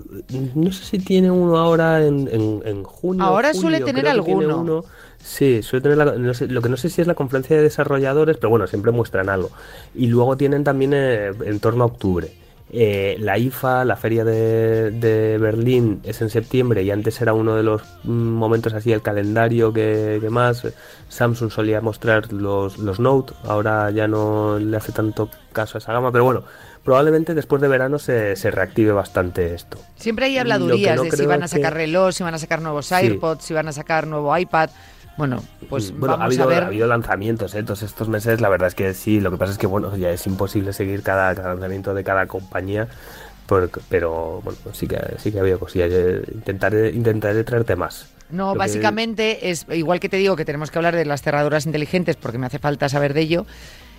no 0.54 0.72
sé 0.72 0.84
si 0.84 0.98
tiene 0.98 1.30
uno 1.30 1.58
ahora 1.58 2.04
en, 2.06 2.26
en, 2.32 2.62
en 2.64 2.82
junio. 2.84 3.22
Ahora 3.22 3.48
julio, 3.48 3.60
suele 3.60 3.80
tener 3.80 4.08
alguno. 4.08 4.82
Sí, 5.22 5.62
suele 5.62 5.82
tener 5.82 5.98
la- 5.98 6.12
no 6.12 6.34
sé- 6.34 6.48
lo 6.48 6.62
que 6.62 6.68
no 6.68 6.76
sé 6.76 6.88
si 6.88 7.00
es 7.00 7.06
la 7.06 7.14
conferencia 7.14 7.56
de 7.56 7.62
desarrolladores, 7.62 8.36
pero 8.38 8.50
bueno, 8.50 8.66
siempre 8.66 8.90
muestran 8.92 9.28
algo. 9.28 9.50
Y 9.94 10.06
luego 10.06 10.36
tienen 10.36 10.64
también 10.64 10.92
eh, 10.94 11.30
en 11.44 11.60
torno 11.60 11.84
a 11.84 11.86
octubre. 11.88 12.32
Eh, 12.72 13.16
la 13.18 13.36
IFA, 13.36 13.84
la 13.84 13.96
feria 13.96 14.24
de, 14.24 14.92
de 14.92 15.38
Berlín, 15.38 16.00
es 16.04 16.22
en 16.22 16.30
septiembre 16.30 16.84
y 16.84 16.92
antes 16.92 17.20
era 17.20 17.32
uno 17.34 17.56
de 17.56 17.64
los 17.64 17.82
mm, 18.04 18.10
momentos 18.12 18.72
así 18.74 18.92
el 18.92 19.02
calendario 19.02 19.72
que, 19.72 20.18
que 20.20 20.30
más. 20.30 20.66
Samsung 21.08 21.50
solía 21.50 21.80
mostrar 21.80 22.32
los, 22.32 22.78
los 22.78 23.00
Note, 23.00 23.32
ahora 23.44 23.90
ya 23.90 24.06
no 24.06 24.58
le 24.60 24.76
hace 24.76 24.92
tanto 24.92 25.28
caso 25.52 25.78
a 25.78 25.80
esa 25.80 25.92
gama, 25.92 26.12
pero 26.12 26.22
bueno, 26.24 26.44
probablemente 26.84 27.34
después 27.34 27.60
de 27.60 27.66
verano 27.66 27.98
se, 27.98 28.36
se 28.36 28.52
reactive 28.52 28.92
bastante 28.92 29.52
esto. 29.52 29.76
Siempre 29.96 30.26
hay 30.26 30.38
habladurías 30.38 30.96
no 30.96 31.02
de 31.02 31.10
si 31.10 31.26
van 31.26 31.42
a 31.42 31.48
sacar 31.48 31.72
que- 31.72 31.78
reloj, 31.80 32.12
si 32.12 32.22
van 32.22 32.34
a 32.34 32.38
sacar 32.38 32.62
nuevos 32.62 32.86
Sí. 32.86 32.94
AirPods, 32.94 33.44
si 33.44 33.52
van 33.52 33.66
a 33.66 33.72
sacar 33.72 34.06
nuevo 34.06 34.36
iPad. 34.38 34.70
Bueno, 35.20 35.44
pues 35.68 35.92
bueno, 35.96 36.14
ha 36.18 36.24
habido, 36.24 36.44
a 36.44 36.46
ver. 36.46 36.62
ha 36.64 36.66
habido 36.68 36.86
lanzamientos 36.86 37.54
¿eh? 37.54 37.62
todos 37.62 37.82
estos 37.82 38.08
meses, 38.08 38.40
la 38.40 38.48
verdad 38.48 38.68
es 38.68 38.74
que 38.74 38.94
sí, 38.94 39.20
lo 39.20 39.30
que 39.30 39.36
pasa 39.36 39.52
es 39.52 39.58
que 39.58 39.66
bueno, 39.66 39.94
ya 39.96 40.08
es 40.10 40.26
imposible 40.26 40.72
seguir 40.72 41.02
cada, 41.02 41.34
cada 41.34 41.50
lanzamiento 41.50 41.92
de 41.94 42.02
cada 42.02 42.26
compañía, 42.26 42.88
pero 43.88 44.40
bueno, 44.42 44.58
sí 44.72 44.86
que, 44.86 44.98
sí 45.18 45.30
que 45.30 45.38
ha 45.38 45.42
habido 45.42 45.58
cosillas, 45.58 45.90
intentaré, 46.32 46.90
intentaré 46.90 47.44
traerte 47.44 47.76
más. 47.76 48.06
No, 48.30 48.52
que- 48.52 48.58
básicamente 48.58 49.50
es 49.50 49.66
igual 49.70 50.00
que 50.00 50.08
te 50.08 50.16
digo 50.16 50.36
que 50.36 50.44
tenemos 50.44 50.70
que 50.70 50.78
hablar 50.78 50.96
de 50.96 51.04
las 51.04 51.20
cerraduras 51.22 51.66
inteligentes 51.66 52.16
porque 52.16 52.38
me 52.38 52.46
hace 52.46 52.58
falta 52.58 52.88
saber 52.88 53.12
de 53.12 53.20
ello. 53.22 53.46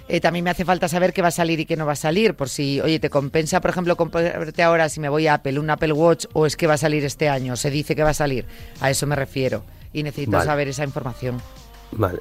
eh, 0.08 0.20
también 0.20 0.44
me 0.44 0.50
hace 0.50 0.66
falta 0.66 0.88
saber 0.90 1.14
qué 1.14 1.22
va 1.22 1.28
a 1.30 1.32
salir 1.32 1.60
y 1.60 1.66
qué 1.66 1.78
no 1.78 1.86
va 1.86 1.94
a 1.94 1.96
salir. 1.96 2.34
Por 2.34 2.50
si, 2.50 2.82
oye, 2.82 3.00
te 3.00 3.10
compensa, 3.10 3.62
por 3.62 3.70
ejemplo, 3.72 3.96
comprarte 3.96 4.64
ahora 4.64 4.90
si 4.90 5.00
me 5.00 5.08
voy 5.10 5.28
a 5.28 5.36
Apple, 5.36 5.60
un 5.60 5.70
Apple 5.70 5.94
Watch 5.94 6.26
o 6.34 6.46
es 6.46 6.58
que 6.58 6.66
va 6.68 6.74
a 6.74 6.78
salir 6.78 7.06
este 7.06 7.30
año. 7.30 7.56
Se 7.56 7.70
dice 7.70 7.96
que 7.96 8.04
va 8.04 8.10
a 8.10 8.14
salir. 8.14 8.46
A 8.82 8.90
eso 8.90 9.06
me 9.08 9.16
refiero. 9.16 9.64
Y 9.94 10.04
necesito 10.04 10.32
Vale. 10.32 10.46
saber 10.46 10.68
esa 10.70 10.84
información. 10.84 11.42
Vale. 11.92 12.20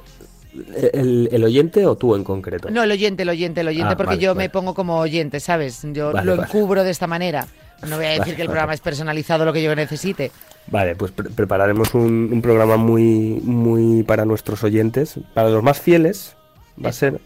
¿El, 0.93 1.29
el 1.31 1.43
oyente 1.45 1.85
o 1.85 1.95
tú 1.95 2.13
en 2.15 2.23
concreto? 2.25 2.69
No, 2.69 2.83
el 2.83 2.91
oyente, 2.91 3.23
el 3.23 3.29
oyente, 3.29 3.61
el 3.61 3.69
oyente, 3.69 3.93
Ah, 3.93 3.97
porque 3.97 4.15
vale, 4.15 4.21
yo 4.21 4.35
vale. 4.35 4.45
me 4.47 4.49
pongo 4.49 4.73
como 4.73 4.97
oyente, 4.99 5.39
¿sabes? 5.39 5.79
Yo 5.93 6.11
Vale, 6.11 6.25
lo 6.35 6.43
encubro 6.43 6.83
de 6.83 6.91
esta 6.91 7.07
manera. 7.07 7.47
No 7.87 7.95
voy 7.95 8.05
a 8.05 8.09
decir 8.09 8.35
que 8.35 8.41
el 8.43 8.47
programa 8.49 8.73
es 8.73 8.81
personalizado 8.81 9.45
lo 9.45 9.53
que 9.53 9.63
yo 9.63 9.73
necesite. 9.75 10.31
Vale, 10.67 10.95
pues 10.95 11.11
pre- 11.13 11.29
prepararemos 11.29 11.95
un, 11.95 12.29
un 12.31 12.41
programa 12.41 12.75
muy, 12.77 13.39
muy 13.43 14.03
para 14.03 14.25
nuestros 14.25 14.63
oyentes. 14.63 15.15
Para 15.33 15.49
los 15.49 15.63
más 15.63 15.79
fieles, 15.79 16.35
va 16.83 16.89
a 16.89 16.93
ser. 16.93 17.19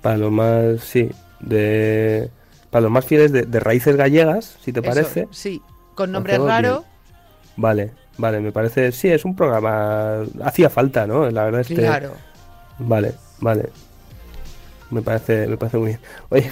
Para 0.00 0.16
los 0.16 0.30
más, 0.32 0.80
sí, 0.82 1.10
de. 1.40 2.30
Para 2.70 2.82
los 2.82 2.90
más 2.92 3.04
fieles 3.04 3.32
de, 3.32 3.42
de 3.42 3.60
raíces 3.60 3.96
gallegas, 3.96 4.56
si 4.62 4.72
te 4.72 4.80
Eso, 4.80 4.88
parece. 4.88 5.28
sí, 5.30 5.60
con 5.94 6.10
nombre 6.12 6.38
raro. 6.38 6.78
bien. 6.80 6.92
Vale, 7.56 7.92
vale, 8.18 8.40
me 8.40 8.52
parece. 8.52 8.92
Sí, 8.92 9.08
es 9.08 9.24
un 9.24 9.34
programa. 9.36 10.22
Hacía 10.44 10.70
falta, 10.70 11.06
¿no? 11.06 11.28
La 11.30 11.44
verdad 11.44 11.60
es 11.62 11.68
que. 11.68 11.74
Claro. 11.76 12.12
Vale, 12.78 13.12
vale. 13.40 13.68
Me 14.90 15.02
parece, 15.02 15.46
me 15.46 15.56
parece 15.56 15.78
muy 15.78 15.86
bien. 15.88 16.00
Oye, 16.28 16.50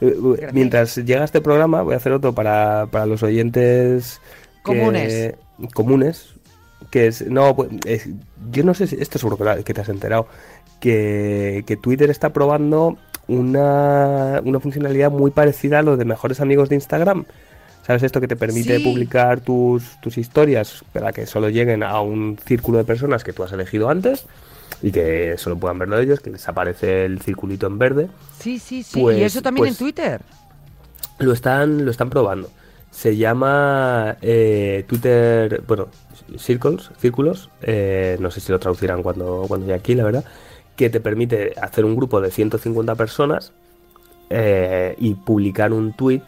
eh, 0.00 0.14
Gracias. 0.20 0.52
mientras 0.52 0.96
llega 0.96 1.24
este 1.24 1.40
programa, 1.40 1.82
voy 1.82 1.94
a 1.94 1.96
hacer 1.96 2.12
otro 2.12 2.34
para, 2.34 2.86
para 2.90 3.06
los 3.06 3.22
oyentes 3.22 4.20
que- 4.56 4.62
Comunes. 4.62 5.34
comunes. 5.74 6.34
Que 6.90 7.06
es, 7.06 7.26
no, 7.26 7.54
pues, 7.56 7.70
es- 7.86 8.08
yo 8.50 8.64
no 8.64 8.74
sé 8.74 8.86
si, 8.86 8.96
esto 9.00 9.18
seguro 9.18 9.36
que 9.64 9.74
te 9.74 9.80
has 9.80 9.88
enterado, 9.88 10.26
que, 10.80 11.62
que 11.66 11.76
Twitter 11.76 12.10
está 12.10 12.32
probando 12.32 12.96
una, 13.28 14.40
una 14.44 14.60
funcionalidad 14.60 15.10
muy 15.10 15.30
parecida 15.30 15.78
a 15.78 15.82
lo 15.82 15.96
de 15.96 16.04
mejores 16.04 16.40
amigos 16.40 16.68
de 16.68 16.74
Instagram. 16.76 17.24
¿Sabes 17.86 18.02
esto 18.02 18.20
que 18.20 18.28
te 18.28 18.36
permite 18.36 18.78
Sí. 18.78 18.84
publicar 18.84 19.40
tus, 19.40 19.82
tus 20.00 20.18
historias 20.18 20.84
para 20.92 21.12
que 21.12 21.26
solo 21.26 21.48
lleguen 21.48 21.82
a 21.82 22.00
un 22.00 22.38
círculo 22.44 22.78
de 22.78 22.84
personas 22.84 23.24
que 23.24 23.32
tú 23.32 23.42
has 23.42 23.52
elegido 23.52 23.88
antes 23.88 24.26
y 24.82 24.92
que 24.92 25.34
solo 25.38 25.56
puedan 25.58 25.78
verlo 25.78 25.98
ellos, 25.98 26.20
que 26.20 26.30
les 26.30 26.46
aparece 26.48 27.04
el 27.04 27.20
circulito 27.20 27.66
en 27.66 27.78
verde? 27.78 28.08
Sí, 28.38 28.58
sí, 28.58 28.82
sí. 28.82 29.00
Pues- 29.00 29.18
y 29.18 29.22
eso 29.22 29.42
también 29.42 29.62
pues- 29.66 29.72
en 29.72 29.78
Twitter. 29.78 30.20
Lo 31.18 31.32
están, 31.32 31.84
lo 31.84 31.90
están 31.90 32.10
probando. 32.10 32.50
Se 32.90 33.16
llama 33.16 34.16
eh, 34.22 34.84
Twitter, 34.88 35.62
bueno, 35.66 35.88
Circles, 36.38 36.90
círculos, 36.98 37.50
eh, 37.62 38.16
no 38.20 38.30
sé 38.30 38.40
si 38.40 38.52
lo 38.52 38.58
traducirán 38.58 39.02
cuando, 39.02 39.44
cuando 39.48 39.66
llegue 39.66 39.78
aquí, 39.78 39.94
la 39.94 40.04
verdad, 40.04 40.24
que 40.76 40.90
te 40.90 41.00
permite 41.00 41.52
hacer 41.60 41.84
un 41.84 41.94
grupo 41.96 42.20
de 42.20 42.30
150 42.30 42.94
personas 42.94 43.52
eh, 44.30 44.94
y 44.98 45.14
publicar 45.14 45.72
un 45.72 45.92
tweet 45.92 46.22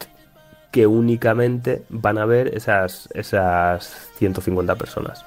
que 0.73 0.87
únicamente 0.87 1.83
van 1.89 2.17
a 2.17 2.25
ver 2.25 2.47
esas, 2.57 3.07
esas 3.13 4.09
150 4.17 4.75
personas. 4.75 5.23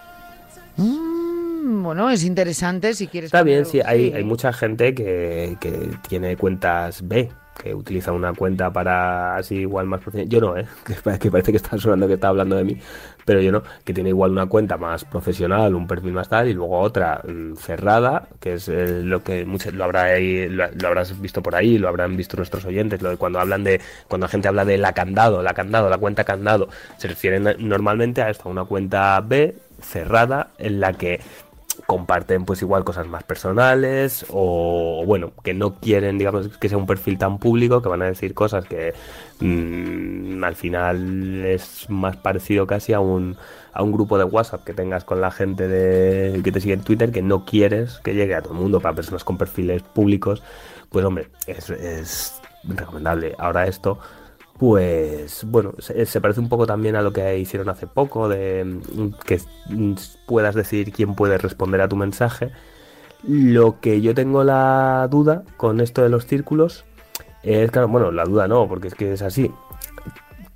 Mm, 0.77 1.85
bueno, 1.85 2.11
es 2.11 2.25
interesante 2.25 2.93
si 2.95 3.07
quieres. 3.07 3.29
Está 3.29 3.45
bien, 3.45 3.65
sí, 3.65 3.81
hay, 3.81 4.13
hay 4.13 4.25
mucha 4.25 4.53
gente 4.53 4.93
que, 4.93 5.57
que 5.61 5.71
tiene 6.09 6.37
cuentas 6.37 7.07
B, 7.07 7.31
que 7.63 7.75
utiliza 7.75 8.13
una 8.13 8.33
cuenta 8.35 8.73
para 8.73 9.37
así 9.37 9.57
igual 9.57 9.87
más 9.87 10.01
profesional. 10.01 10.29
Yo 10.31 10.41
no, 10.41 10.57
¿eh? 10.57 10.67
Que 10.87 10.95
pa- 10.95 11.19
que 11.19 11.31
parece 11.31 11.51
que 11.53 11.57
está 11.59 11.79
sonando 11.79 12.07
que 12.09 12.15
está 12.15 12.29
hablando 12.29 12.57
de 12.57 12.65
mí, 12.65 12.79
pero 13.25 13.41
yo 13.41 13.51
no, 13.53 13.63
que 13.85 13.93
tiene 13.93 14.11
igual 14.11 14.31
una 14.33 14.47
cuenta 14.47 14.77
más 14.77 15.05
profesional, 15.05 15.75
un 15.75 15.87
perfil 15.87 16.13
más 16.13 16.29
tal, 16.29 16.49
y 16.49 16.53
luego 16.55 16.79
otra 16.81 17.23
mm, 17.27 17.55
cerrada, 17.57 18.29
que 18.41 18.55
es 18.55 18.69
eh, 18.69 19.03
lo 19.03 19.23
que 19.23 19.45
muchos 19.45 19.75
lo, 19.75 19.85
habrá 19.85 20.19
lo, 20.19 20.65
lo 20.73 20.89
habrás 20.89 21.21
visto 21.21 21.43
por 21.43 21.55
ahí, 21.57 21.79
lo 21.79 21.89
habrán 21.89 22.17
visto 22.17 22.37
nuestros 22.37 22.65
oyentes, 22.65 23.03
lo 23.03 23.11
de 23.11 23.17
cuando 23.17 23.41
hablan 23.41 23.65
de, 23.65 23.81
cuando 24.09 24.27
la 24.27 24.31
gente 24.31 24.49
habla 24.49 24.65
de 24.65 24.79
la 24.79 24.93
candado, 24.93 25.43
la 25.43 25.55
candado, 25.55 25.91
la 25.91 25.99
cuenta 25.99 26.25
candado, 26.25 26.69
se 26.99 27.09
refieren 27.09 27.49
normalmente 27.59 28.23
a 28.23 28.31
esto, 28.31 28.49
a 28.49 28.53
una 28.53 28.65
cuenta 28.65 29.21
B 29.21 29.55
cerrada 29.81 30.49
en 30.59 30.81
la 30.81 30.93
que 30.95 31.21
comparten 31.87 32.45
pues 32.45 32.63
igual 32.63 32.85
cosas 32.85 33.07
más 33.07 33.25
personales 33.25 34.25
o 34.31 35.03
bueno 35.07 35.33
que 35.43 35.55
no 35.55 35.75
quieren 35.75 36.19
digamos 36.19 36.49
que 36.59 36.69
sea 36.69 36.79
un 36.79 36.87
perfil 36.87 37.19
tan 37.19 37.39
público 37.39 37.83
que 37.83 37.89
van 37.89 38.03
a 38.03 38.07
decir 38.07 38.35
cosas 38.35 38.65
que 38.65 38.95
mm, 39.41 40.43
al 40.43 40.55
final 40.55 41.45
es 41.45 41.89
más 41.91 42.17
parecido 42.17 42.67
casi 42.67 42.93
a 42.93 43.01
un 43.01 43.37
a 43.73 43.83
un 43.83 43.93
grupo 43.93 44.17
de 44.17 44.25
WhatsApp 44.25 44.65
que 44.65 44.73
tengas 44.73 45.05
con 45.05 45.21
la 45.21 45.31
gente 45.31 45.69
de, 45.69 46.41
que 46.43 46.51
te 46.51 46.61
sigue 46.61 46.75
en 46.75 46.83
Twitter 46.83 47.13
que 47.13 47.23
no 47.23 47.45
quieres 47.45 48.01
que 48.03 48.15
llegue 48.15 48.35
a 48.35 48.41
todo 48.41 48.55
el 48.55 48.61
mundo 48.61 48.81
para 48.81 48.95
personas 48.95 49.23
con 49.23 49.37
perfiles 49.37 49.83
públicos. 49.83 50.43
Pues 50.89 51.05
hombre 51.05 51.29
es, 51.47 51.69
es 51.71 52.41
recomendable. 52.65 53.35
Ahora 53.39 53.67
esto 53.67 53.99
pues 54.59 55.45
bueno, 55.45 55.75
se, 55.79 56.07
se 56.07 56.21
parece 56.21 56.41
un 56.41 56.49
poco 56.49 56.67
también 56.67 56.97
a 56.97 57.03
lo 57.03 57.13
que 57.13 57.39
hicieron 57.39 57.69
hace 57.69 57.87
poco, 57.87 58.29
de 58.29 58.65
mm, 58.65 59.09
que 59.25 59.41
mm, 59.69 59.93
puedas 60.27 60.55
decidir 60.55 60.93
quién 60.93 61.15
puede 61.15 61.39
responder 61.39 61.81
a 61.81 61.89
tu 61.89 61.97
mensaje. 61.97 62.51
Lo 63.27 63.81
que 63.81 64.01
yo 64.01 64.15
tengo 64.15 64.45
la 64.45 65.09
duda 65.11 65.43
con 65.57 65.81
esto 65.81 66.03
de 66.03 66.09
los 66.09 66.27
círculos 66.27 66.85
es, 67.43 67.71
claro, 67.71 67.89
bueno, 67.89 68.11
la 68.13 68.25
duda 68.25 68.47
no, 68.49 68.67
porque 68.69 68.89
es 68.89 68.95
que 68.95 69.13
es 69.13 69.23
así. 69.23 69.51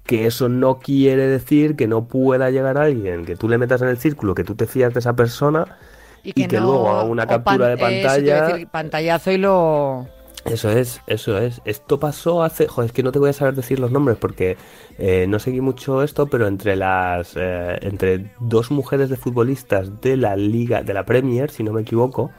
Que 0.05 0.27
eso 0.27 0.49
no 0.49 0.79
quiere 0.79 1.27
decir 1.29 1.77
que 1.77 1.87
no 1.87 2.07
pueda 2.07 2.51
llegar 2.51 2.79
alguien, 2.79 3.25
que 3.25 3.37
tú 3.37 3.49
le 3.49 3.59
metas 3.59 3.81
en 3.83 3.89
el 3.89 3.99
círculo, 3.99 4.35
que 4.35 4.45
tú 4.45 4.55
te 4.57 4.67
fías 4.67 4.93
de 4.93 5.01
esa 5.01 5.15
persona 5.15 5.77
y 6.25 6.33
que, 6.33 6.59
no- 6.59 6.67
luego 6.67 6.91
haga 6.91 7.05
una 7.05 7.27
captura 7.27 7.69
de 7.69 7.77
pan- 7.77 7.93
pantalla. 8.03 8.47
decir, 8.49 8.69
pantallazo 8.69 9.31
y 9.31 9.39
lo. 9.39 10.07
Eso 10.45 10.71
es, 10.71 11.03
eso 11.07 11.39
es. 11.39 11.61
Esto 11.65 12.01
pasó 12.01 12.43
hace. 12.43 12.67
Joder, 12.67 12.87
es 12.89 12.93
que 12.93 13.03
no 13.03 13.13
te 13.13 13.19
voy 13.19 13.31
a 13.31 13.33
saber 13.33 13.55
decir 13.55 13.79
los 13.79 13.91
nombres 13.91 14.17
porque 14.19 14.57
eh, 14.99 15.27
no 15.29 15.39
seguí 15.39 15.61
mucho 15.61 16.03
esto, 16.03 16.27
pero 16.27 16.47
entre 16.47 16.77
las. 16.77 17.37
eh, 17.37 17.79
entre 17.83 18.33
dos 18.41 18.71
mujeres 18.71 19.11
de 19.11 19.17
futbolistas 19.17 20.01
de 20.01 20.17
la 20.17 20.37
Liga, 20.37 20.83
de 20.83 20.95
la 20.95 21.05
Premier, 21.05 21.51
si 21.51 21.63
no 21.63 21.73
me 21.73 21.83
equivoco, 21.83 22.31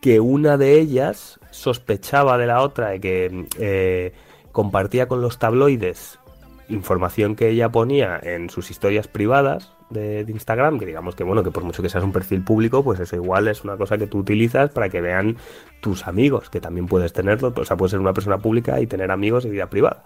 que 0.00 0.20
una 0.20 0.56
de 0.56 0.80
ellas 0.80 1.38
sospechaba 1.50 2.38
de 2.38 2.46
la 2.46 2.60
otra 2.62 2.90
de 2.90 3.00
que 3.00 3.46
eh, 3.58 4.12
compartía 4.50 5.06
con 5.06 5.22
los 5.22 5.38
tabloides 5.38 6.18
información 6.72 7.36
que 7.36 7.48
ella 7.48 7.70
ponía 7.70 8.18
en 8.22 8.50
sus 8.50 8.70
historias 8.70 9.08
privadas 9.08 9.72
de, 9.90 10.24
Instagram, 10.28 10.78
que 10.78 10.86
digamos 10.86 11.14
que 11.14 11.24
bueno, 11.24 11.42
que 11.42 11.50
por 11.50 11.64
mucho 11.64 11.82
que 11.82 11.88
seas 11.88 12.04
un 12.04 12.12
perfil 12.12 12.42
público, 12.42 12.82
pues 12.82 13.00
eso 13.00 13.16
igual 13.16 13.48
es 13.48 13.64
una 13.64 13.76
cosa 13.76 13.98
que 13.98 14.06
tú 14.06 14.18
utilizas 14.18 14.70
para 14.70 14.88
que 14.88 15.00
vean 15.00 15.36
tus 15.80 16.06
amigos, 16.06 16.50
que 16.50 16.60
también 16.60 16.86
puedes 16.86 17.12
tenerlo, 17.12 17.52
o 17.54 17.64
sea, 17.64 17.76
puedes 17.76 17.90
ser 17.90 18.00
una 18.00 18.12
persona 18.12 18.38
pública 18.38 18.80
y 18.80 18.86
tener 18.86 19.10
amigos 19.10 19.44
y 19.44 19.50
vida 19.50 19.68
privada. 19.68 20.02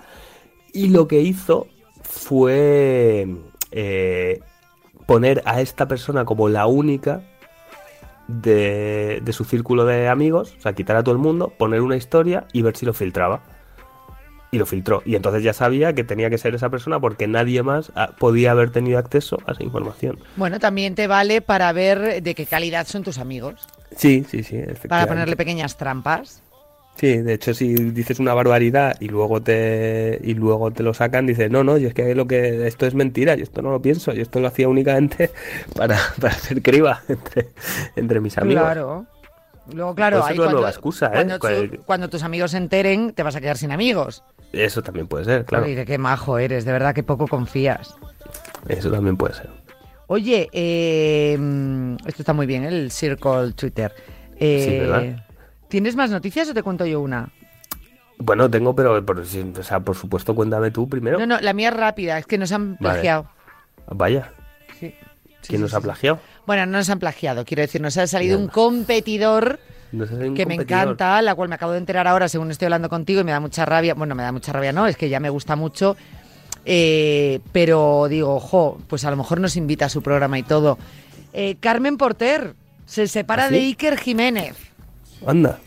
Y 0.72 0.88
lo 0.88 1.08
que 1.08 1.20
hizo 1.20 1.68
fue 2.02 3.26
eh, 3.70 4.40
poner 5.06 5.42
a 5.44 5.60
esta 5.60 5.88
persona 5.88 6.24
como 6.24 6.48
la 6.48 6.66
única 6.66 7.22
de, 8.28 9.20
de 9.22 9.32
su 9.32 9.44
círculo 9.44 9.84
de 9.84 10.08
amigos, 10.08 10.54
o 10.58 10.60
sea, 10.60 10.72
quitar 10.72 10.96
a 10.96 11.04
todo 11.04 11.14
el 11.14 11.20
mundo, 11.20 11.52
poner 11.56 11.80
una 11.80 11.96
historia 11.96 12.46
y 12.52 12.62
ver 12.62 12.76
si 12.76 12.84
lo 12.84 12.92
filtraba. 12.92 13.55
Y 14.56 14.58
lo 14.58 14.64
filtró. 14.64 15.02
Y 15.04 15.16
entonces 15.16 15.42
ya 15.42 15.52
sabía 15.52 15.92
que 15.92 16.02
tenía 16.02 16.30
que 16.30 16.38
ser 16.38 16.54
esa 16.54 16.70
persona 16.70 16.98
porque 16.98 17.26
nadie 17.26 17.62
más 17.62 17.92
ah, 17.94 18.12
podía 18.18 18.52
haber 18.52 18.70
tenido 18.70 18.98
acceso 18.98 19.36
a 19.46 19.52
esa 19.52 19.62
información. 19.62 20.18
Bueno, 20.36 20.58
también 20.58 20.94
te 20.94 21.06
vale 21.06 21.42
para 21.42 21.70
ver 21.72 22.22
de 22.22 22.34
qué 22.34 22.46
calidad 22.46 22.86
son 22.86 23.02
tus 23.02 23.18
amigos. 23.18 23.68
Sí, 23.94 24.24
sí, 24.28 24.42
sí. 24.42 24.62
Para 24.88 25.06
ponerle 25.06 25.36
pequeñas 25.36 25.76
trampas. 25.76 26.42
Sí, 26.94 27.18
de 27.18 27.34
hecho, 27.34 27.52
si 27.52 27.74
dices 27.74 28.18
una 28.18 28.32
barbaridad 28.32 28.96
y 28.98 29.08
luego 29.08 29.42
te 29.42 30.18
y 30.24 30.32
luego 30.32 30.70
te 30.70 30.82
lo 30.82 30.94
sacan, 30.94 31.26
dices, 31.26 31.50
no, 31.50 31.62
no, 31.62 31.76
yo 31.76 31.88
es 31.88 31.94
que 31.94 32.14
lo 32.14 32.26
que 32.26 32.66
esto 32.66 32.86
es 32.86 32.94
mentira, 32.94 33.34
yo 33.34 33.42
esto 33.42 33.60
no 33.60 33.70
lo 33.70 33.82
pienso, 33.82 34.14
yo 34.14 34.22
esto 34.22 34.40
lo 34.40 34.48
hacía 34.48 34.70
únicamente 34.70 35.30
para, 35.76 35.98
para 36.18 36.32
hacer 36.32 36.62
criba 36.62 37.02
entre, 37.10 37.48
entre 37.96 38.20
mis 38.20 38.38
amigos. 38.38 38.62
Claro. 38.64 39.04
Luego, 39.74 39.94
claro, 39.96 40.24
ahí 40.24 40.34
una 40.34 40.44
cuando, 40.44 40.52
nueva 40.52 40.70
excusa, 40.70 41.06
¿eh? 41.08 41.10
cuando, 41.14 41.34
tu- 41.34 41.40
Cual- 41.40 41.80
cuando 41.84 42.08
tus 42.08 42.22
amigos 42.22 42.52
se 42.52 42.56
enteren, 42.56 43.12
te 43.12 43.22
vas 43.24 43.34
a 43.36 43.40
quedar 43.40 43.58
sin 43.58 43.72
amigos. 43.72 44.22
Eso 44.52 44.82
también 44.82 45.06
puede 45.06 45.24
ser, 45.24 45.44
claro. 45.44 45.66
Dice, 45.66 45.84
qué 45.84 45.98
majo 45.98 46.38
eres, 46.38 46.64
de 46.64 46.72
verdad 46.72 46.94
que 46.94 47.02
poco 47.02 47.26
confías. 47.26 47.94
Eso 48.68 48.90
también 48.90 49.16
puede 49.16 49.34
ser. 49.34 49.50
Oye, 50.08 50.48
eh, 50.52 51.36
esto 52.06 52.22
está 52.22 52.32
muy 52.32 52.46
bien, 52.46 52.64
¿eh? 52.64 52.68
el 52.68 52.90
Circle 52.90 53.52
Twitter. 53.52 53.92
Eh, 54.38 54.64
Sí, 54.64 54.78
¿verdad? 54.78 55.24
¿Tienes 55.68 55.96
más 55.96 56.10
noticias 56.10 56.48
o 56.48 56.54
te 56.54 56.62
cuento 56.62 56.86
yo 56.86 57.00
una? 57.00 57.28
Bueno, 58.18 58.48
tengo, 58.50 58.74
pero 58.74 59.04
por, 59.04 59.26
si- 59.26 59.52
o 59.58 59.62
sea, 59.62 59.80
por 59.80 59.96
supuesto, 59.96 60.34
cuéntame 60.34 60.70
tú 60.70 60.88
primero. 60.88 61.18
No, 61.18 61.26
no, 61.26 61.40
la 61.40 61.52
mía 61.52 61.68
es 61.68 61.76
rápida, 61.76 62.18
es 62.18 62.26
que 62.26 62.38
nos 62.38 62.52
han 62.52 62.76
Vale. 62.80 62.94
plagiado. 62.94 63.28
Vaya, 63.88 64.32
Sí. 64.80 64.94
Sí, 65.42 65.48
¿quién 65.50 65.58
sí, 65.58 65.62
nos 65.62 65.74
ha 65.74 65.80
plagiado? 65.80 66.18
Bueno, 66.46 66.66
no 66.66 66.72
nos 66.78 66.88
han 66.90 66.98
plagiado, 66.98 67.44
quiero 67.44 67.60
decir, 67.62 67.80
nos 67.80 67.96
ha 67.98 68.06
salido 68.06 68.38
un 68.38 68.48
competidor 68.48 69.58
Que 70.34 70.46
me 70.46 70.54
encanta, 70.88 71.22
la 71.22 71.34
cual 71.34 71.48
me 71.48 71.54
acabo 71.54 71.72
de 71.72 71.78
enterar 71.78 72.06
ahora 72.06 72.28
según 72.28 72.50
estoy 72.50 72.66
hablando 72.66 72.88
contigo 72.88 73.20
y 73.20 73.24
me 73.24 73.32
da 73.32 73.40
mucha 73.40 73.64
rabia. 73.64 73.94
Bueno, 73.94 74.14
me 74.14 74.22
da 74.22 74.32
mucha 74.32 74.52
rabia, 74.52 74.72
no, 74.72 74.86
es 74.86 74.96
que 74.96 75.08
ya 75.08 75.20
me 75.20 75.30
gusta 75.30 75.56
mucho. 75.56 75.96
eh, 76.64 77.40
pero 77.52 78.06
digo, 78.08 78.34
ojo, 78.34 78.80
pues 78.88 79.04
a 79.04 79.10
lo 79.10 79.16
mejor 79.16 79.40
nos 79.40 79.56
invita 79.56 79.86
a 79.86 79.88
su 79.88 80.02
programa 80.02 80.38
y 80.38 80.42
todo. 80.42 80.78
Eh, 81.32 81.56
Carmen 81.60 81.96
Porter 81.96 82.54
se 82.86 83.06
separa 83.06 83.44
¿Ah, 83.44 83.50
de 83.50 83.58
Iker 83.58 83.98
Jiménez. 83.98 84.56
Anda. 85.26 85.58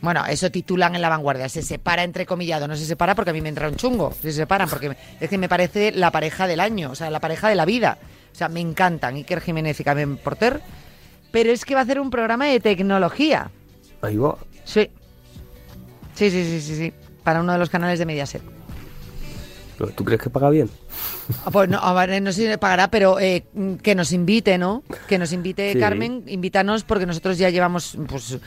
Bueno, 0.00 0.24
eso 0.26 0.50
titulan 0.50 0.94
en 0.94 1.02
la 1.02 1.08
vanguardia. 1.08 1.48
Se 1.48 1.62
separa 1.62 2.04
entrecomillado. 2.04 2.68
No 2.68 2.76
se 2.76 2.84
separa 2.86 3.14
porque 3.14 3.30
a 3.30 3.32
mí 3.32 3.40
me 3.40 3.48
entra 3.48 3.68
un 3.68 3.76
chungo. 3.76 4.12
Se 4.22 4.30
separan 4.32 4.68
porque 4.68 4.90
me- 4.90 4.96
es 5.20 5.28
que 5.28 5.38
me 5.38 5.48
parece 5.48 5.90
la 5.92 6.10
pareja 6.10 6.46
del 6.46 6.60
año, 6.60 6.90
o 6.90 6.94
sea, 6.94 7.10
la 7.10 7.18
pareja 7.20 7.48
de 7.48 7.54
la 7.54 7.64
vida. 7.64 7.98
O 8.32 8.36
sea, 8.36 8.48
me 8.48 8.60
encantan 8.60 9.16
Iker 9.16 9.40
Jiménez 9.40 9.80
y 9.80 9.84
Carmen 9.84 10.16
Porter. 10.18 10.60
Pero 11.32 11.50
es 11.50 11.64
que 11.64 11.74
va 11.74 11.80
a 11.80 11.84
hacer 11.84 11.98
un 12.00 12.10
programa 12.10 12.46
de 12.46 12.60
tecnología. 12.60 13.50
Ahí 14.06 14.16
va. 14.16 14.36
Sí. 14.64 14.90
Sí, 16.14 16.30
sí, 16.30 16.44
sí, 16.44 16.60
sí, 16.60 16.76
sí. 16.76 16.92
Para 17.22 17.40
uno 17.40 17.52
de 17.52 17.58
los 17.58 17.68
canales 17.70 17.98
de 17.98 18.06
Mediaset. 18.06 18.42
¿Pero 19.78 19.90
¿Tú 19.90 20.04
crees 20.04 20.22
que 20.22 20.30
paga 20.30 20.48
bien? 20.48 20.70
Ah, 21.44 21.50
Pues 21.50 21.68
no, 21.68 21.78
a 21.78 21.92
ver, 22.06 22.22
no 22.22 22.32
sé 22.32 22.50
si 22.50 22.56
pagará, 22.56 22.88
pero 22.90 23.18
eh, 23.20 23.44
que 23.82 23.94
nos 23.94 24.12
invite, 24.12 24.56
¿no? 24.56 24.82
Que 25.06 25.18
nos 25.18 25.32
invite 25.32 25.74
Sí. 25.74 25.78
Carmen, 25.80 26.24
invítanos, 26.26 26.84
porque 26.84 27.04
nosotros 27.04 27.36
ya 27.36 27.50
llevamos 27.50 27.98
pues, 28.08 28.38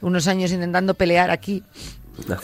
unos 0.00 0.26
años 0.28 0.50
intentando 0.52 0.94
pelear 0.94 1.30
aquí 1.30 1.62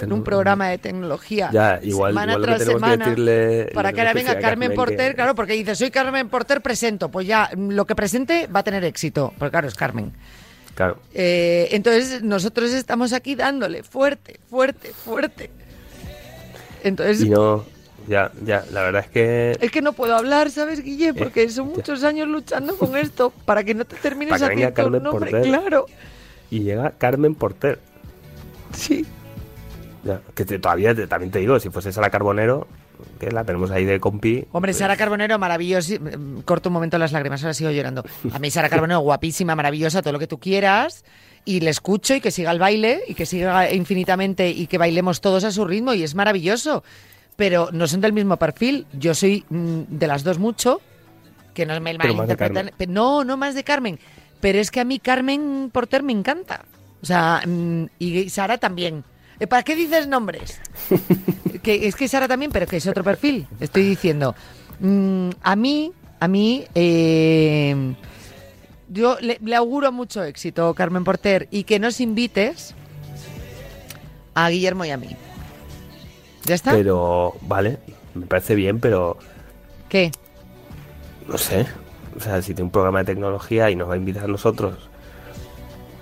en 0.02 0.12
un 0.12 0.22
programa 0.22 0.68
de 0.68 0.76
tecnología. 0.78 1.48
Ya, 1.52 1.80
igual- 1.82 2.12
semana 2.12 2.32
igual 2.34 2.44
tras 2.44 2.58
que 2.58 2.64
semana, 2.66 3.06
decirle- 3.06 3.70
para 3.72 3.92
que 3.92 4.00
ahora 4.02 4.12
venga 4.12 4.32
Carmen 4.32 4.42
Carmen 4.42 4.74
Porter, 4.74 5.08
que- 5.10 5.14
claro, 5.14 5.34
porque 5.34 5.52
dice, 5.54 5.74
soy 5.74 5.90
Carmen 5.90 6.28
Porter, 6.28 6.60
presento. 6.60 7.08
Pues 7.10 7.26
ya, 7.26 7.48
lo 7.56 7.86
que 7.86 7.94
presente 7.94 8.46
va 8.48 8.60
a 8.60 8.64
tener 8.64 8.84
éxito, 8.84 9.32
porque 9.38 9.52
claro, 9.52 9.68
es 9.68 9.74
Carmen. 9.74 10.12
Claro. 10.74 10.98
Eh, 11.14 11.68
entonces, 11.72 12.22
nosotros 12.22 12.72
estamos 12.72 13.12
aquí 13.12 13.34
dándole 13.34 13.82
fuerte, 13.82 14.40
fuerte, 14.50 14.88
fuerte. 14.92 15.50
Entonces, 16.82 17.22
Y 17.22 17.30
no, 17.30 17.64
ya, 18.08 18.30
ya, 18.44 18.64
la 18.72 18.82
verdad 18.82 19.04
es 19.04 19.10
que 19.10 19.56
es 19.60 19.70
que 19.70 19.80
no 19.82 19.92
puedo 19.92 20.14
hablar, 20.16 20.50
¿sabes, 20.50 20.82
Guille? 20.82 21.14
Porque 21.14 21.48
son 21.48 21.68
Eh, 21.68 21.70
ya. 21.70 21.76
muchos 21.76 22.04
años 22.04 22.28
luchando 22.28 22.76
con 22.76 22.96
esto 22.96 23.30
para 23.44 23.64
que 23.64 23.74
no 23.74 23.84
te 23.84 23.96
termines 23.96 24.32
Para 24.32 24.48
que 24.48 24.54
venga 24.56 24.68
haciendo 24.68 24.98
un 24.98 25.02
Carmen 25.02 25.02
nombre. 25.04 25.30
Porter. 25.30 25.48
Claro, 25.48 25.86
y 26.50 26.60
llega 26.60 26.90
Carmen 26.98 27.34
Porter. 27.34 27.78
sí. 28.72 29.06
Ya, 30.04 30.20
que 30.34 30.44
te- 30.44 30.58
todavía 30.58 30.94
te- 30.94 31.06
también 31.06 31.30
te 31.30 31.38
digo, 31.38 31.58
si 31.58 31.70
fuese 31.70 31.90
Sara 31.90 32.10
Carbonero, 32.10 32.66
que 33.18 33.30
la 33.30 33.44
tenemos 33.44 33.70
ahí 33.70 33.84
de 33.84 34.00
compi. 34.00 34.44
Hombre, 34.52 34.70
pues, 34.70 34.78
Sara 34.78 34.96
Carbonero, 34.96 35.38
maravillosa. 35.38 35.94
mm, 35.98 36.40
Corto 36.42 36.68
un 36.68 36.72
momento 36.74 36.98
las 36.98 37.12
lágrimas, 37.12 37.42
ahora 37.42 37.54
sigo 37.54 37.70
llorando. 37.70 38.04
A 38.32 38.38
mí 38.38 38.50
Sara 38.50 38.68
Carbonero, 38.68 39.00
guapísima, 39.00 39.54
maravillosa, 39.54 40.02
todo 40.02 40.12
lo 40.12 40.18
que 40.18 40.26
tú 40.26 40.38
quieras. 40.38 41.04
Y 41.46 41.60
le 41.60 41.70
escucho 41.70 42.14
y 42.14 42.20
que 42.20 42.30
siga 42.30 42.50
el 42.52 42.58
baile 42.58 43.02
y 43.06 43.14
que 43.14 43.26
siga 43.26 43.70
infinitamente 43.72 44.48
y 44.50 44.66
que 44.66 44.78
bailemos 44.78 45.20
todos 45.20 45.44
a 45.44 45.50
su 45.50 45.64
ritmo 45.66 45.92
y 45.92 46.02
es 46.02 46.14
maravilloso. 46.14 46.82
pero 47.36 47.68
no 47.72 47.86
son 47.88 48.00
del 48.00 48.12
mismo 48.12 48.36
perfil. 48.36 48.86
Yo 48.92 49.12
soy 49.14 49.44
mm, 49.50 49.80
de 49.88 50.06
las 50.06 50.22
dos 50.24 50.38
mucho, 50.38 50.80
que 51.52 51.66
no 51.66 51.78
me 51.80 51.92
malinterpretan. 51.98 52.70
No, 52.88 53.24
no 53.24 53.36
más 53.36 53.54
de 53.54 53.64
Carmen. 53.64 53.98
Pero 54.40 54.58
es 54.58 54.70
que 54.70 54.80
a 54.80 54.84
mí 54.84 54.98
Carmen 54.98 55.70
Porter 55.72 56.02
me 56.02 56.12
encanta. 56.12 56.64
O 57.02 57.06
sea, 57.06 57.42
mm, 57.46 57.86
y 57.98 58.30
Sara 58.30 58.56
también. 58.58 59.04
Eh, 59.40 59.46
¿Para 59.46 59.62
qué 59.62 59.76
dices 59.76 60.06
nombres? 60.06 60.60
que 61.62 61.86
es 61.86 61.96
que 61.96 62.08
Sara 62.08 62.28
también, 62.28 62.50
pero 62.52 62.66
que 62.66 62.76
es 62.76 62.86
otro 62.86 63.04
perfil. 63.04 63.46
Estoy 63.60 63.84
diciendo. 63.84 64.34
Mm, 64.80 65.30
a 65.42 65.56
mí, 65.56 65.92
a 66.20 66.28
mí, 66.28 66.64
eh, 66.74 67.94
yo 68.88 69.18
le, 69.20 69.38
le 69.42 69.56
auguro 69.56 69.92
mucho 69.92 70.22
éxito, 70.22 70.74
Carmen 70.74 71.04
Porter, 71.04 71.48
y 71.50 71.64
que 71.64 71.78
nos 71.78 72.00
invites 72.00 72.74
a 74.34 74.48
Guillermo 74.50 74.84
y 74.84 74.90
a 74.90 74.96
mí. 74.96 75.16
¿Ya 76.44 76.54
está? 76.54 76.72
Pero, 76.72 77.34
vale, 77.42 77.78
me 78.14 78.26
parece 78.26 78.54
bien, 78.54 78.78
pero 78.80 79.16
¿Qué? 79.88 80.12
no 81.26 81.38
sé. 81.38 81.66
O 82.16 82.20
sea, 82.20 82.40
si 82.42 82.54
tiene 82.54 82.64
un 82.64 82.70
programa 82.70 83.00
de 83.00 83.06
tecnología 83.06 83.70
y 83.70 83.76
nos 83.76 83.88
va 83.88 83.94
a 83.94 83.96
invitar 83.96 84.24
a 84.24 84.28
nosotros 84.28 84.88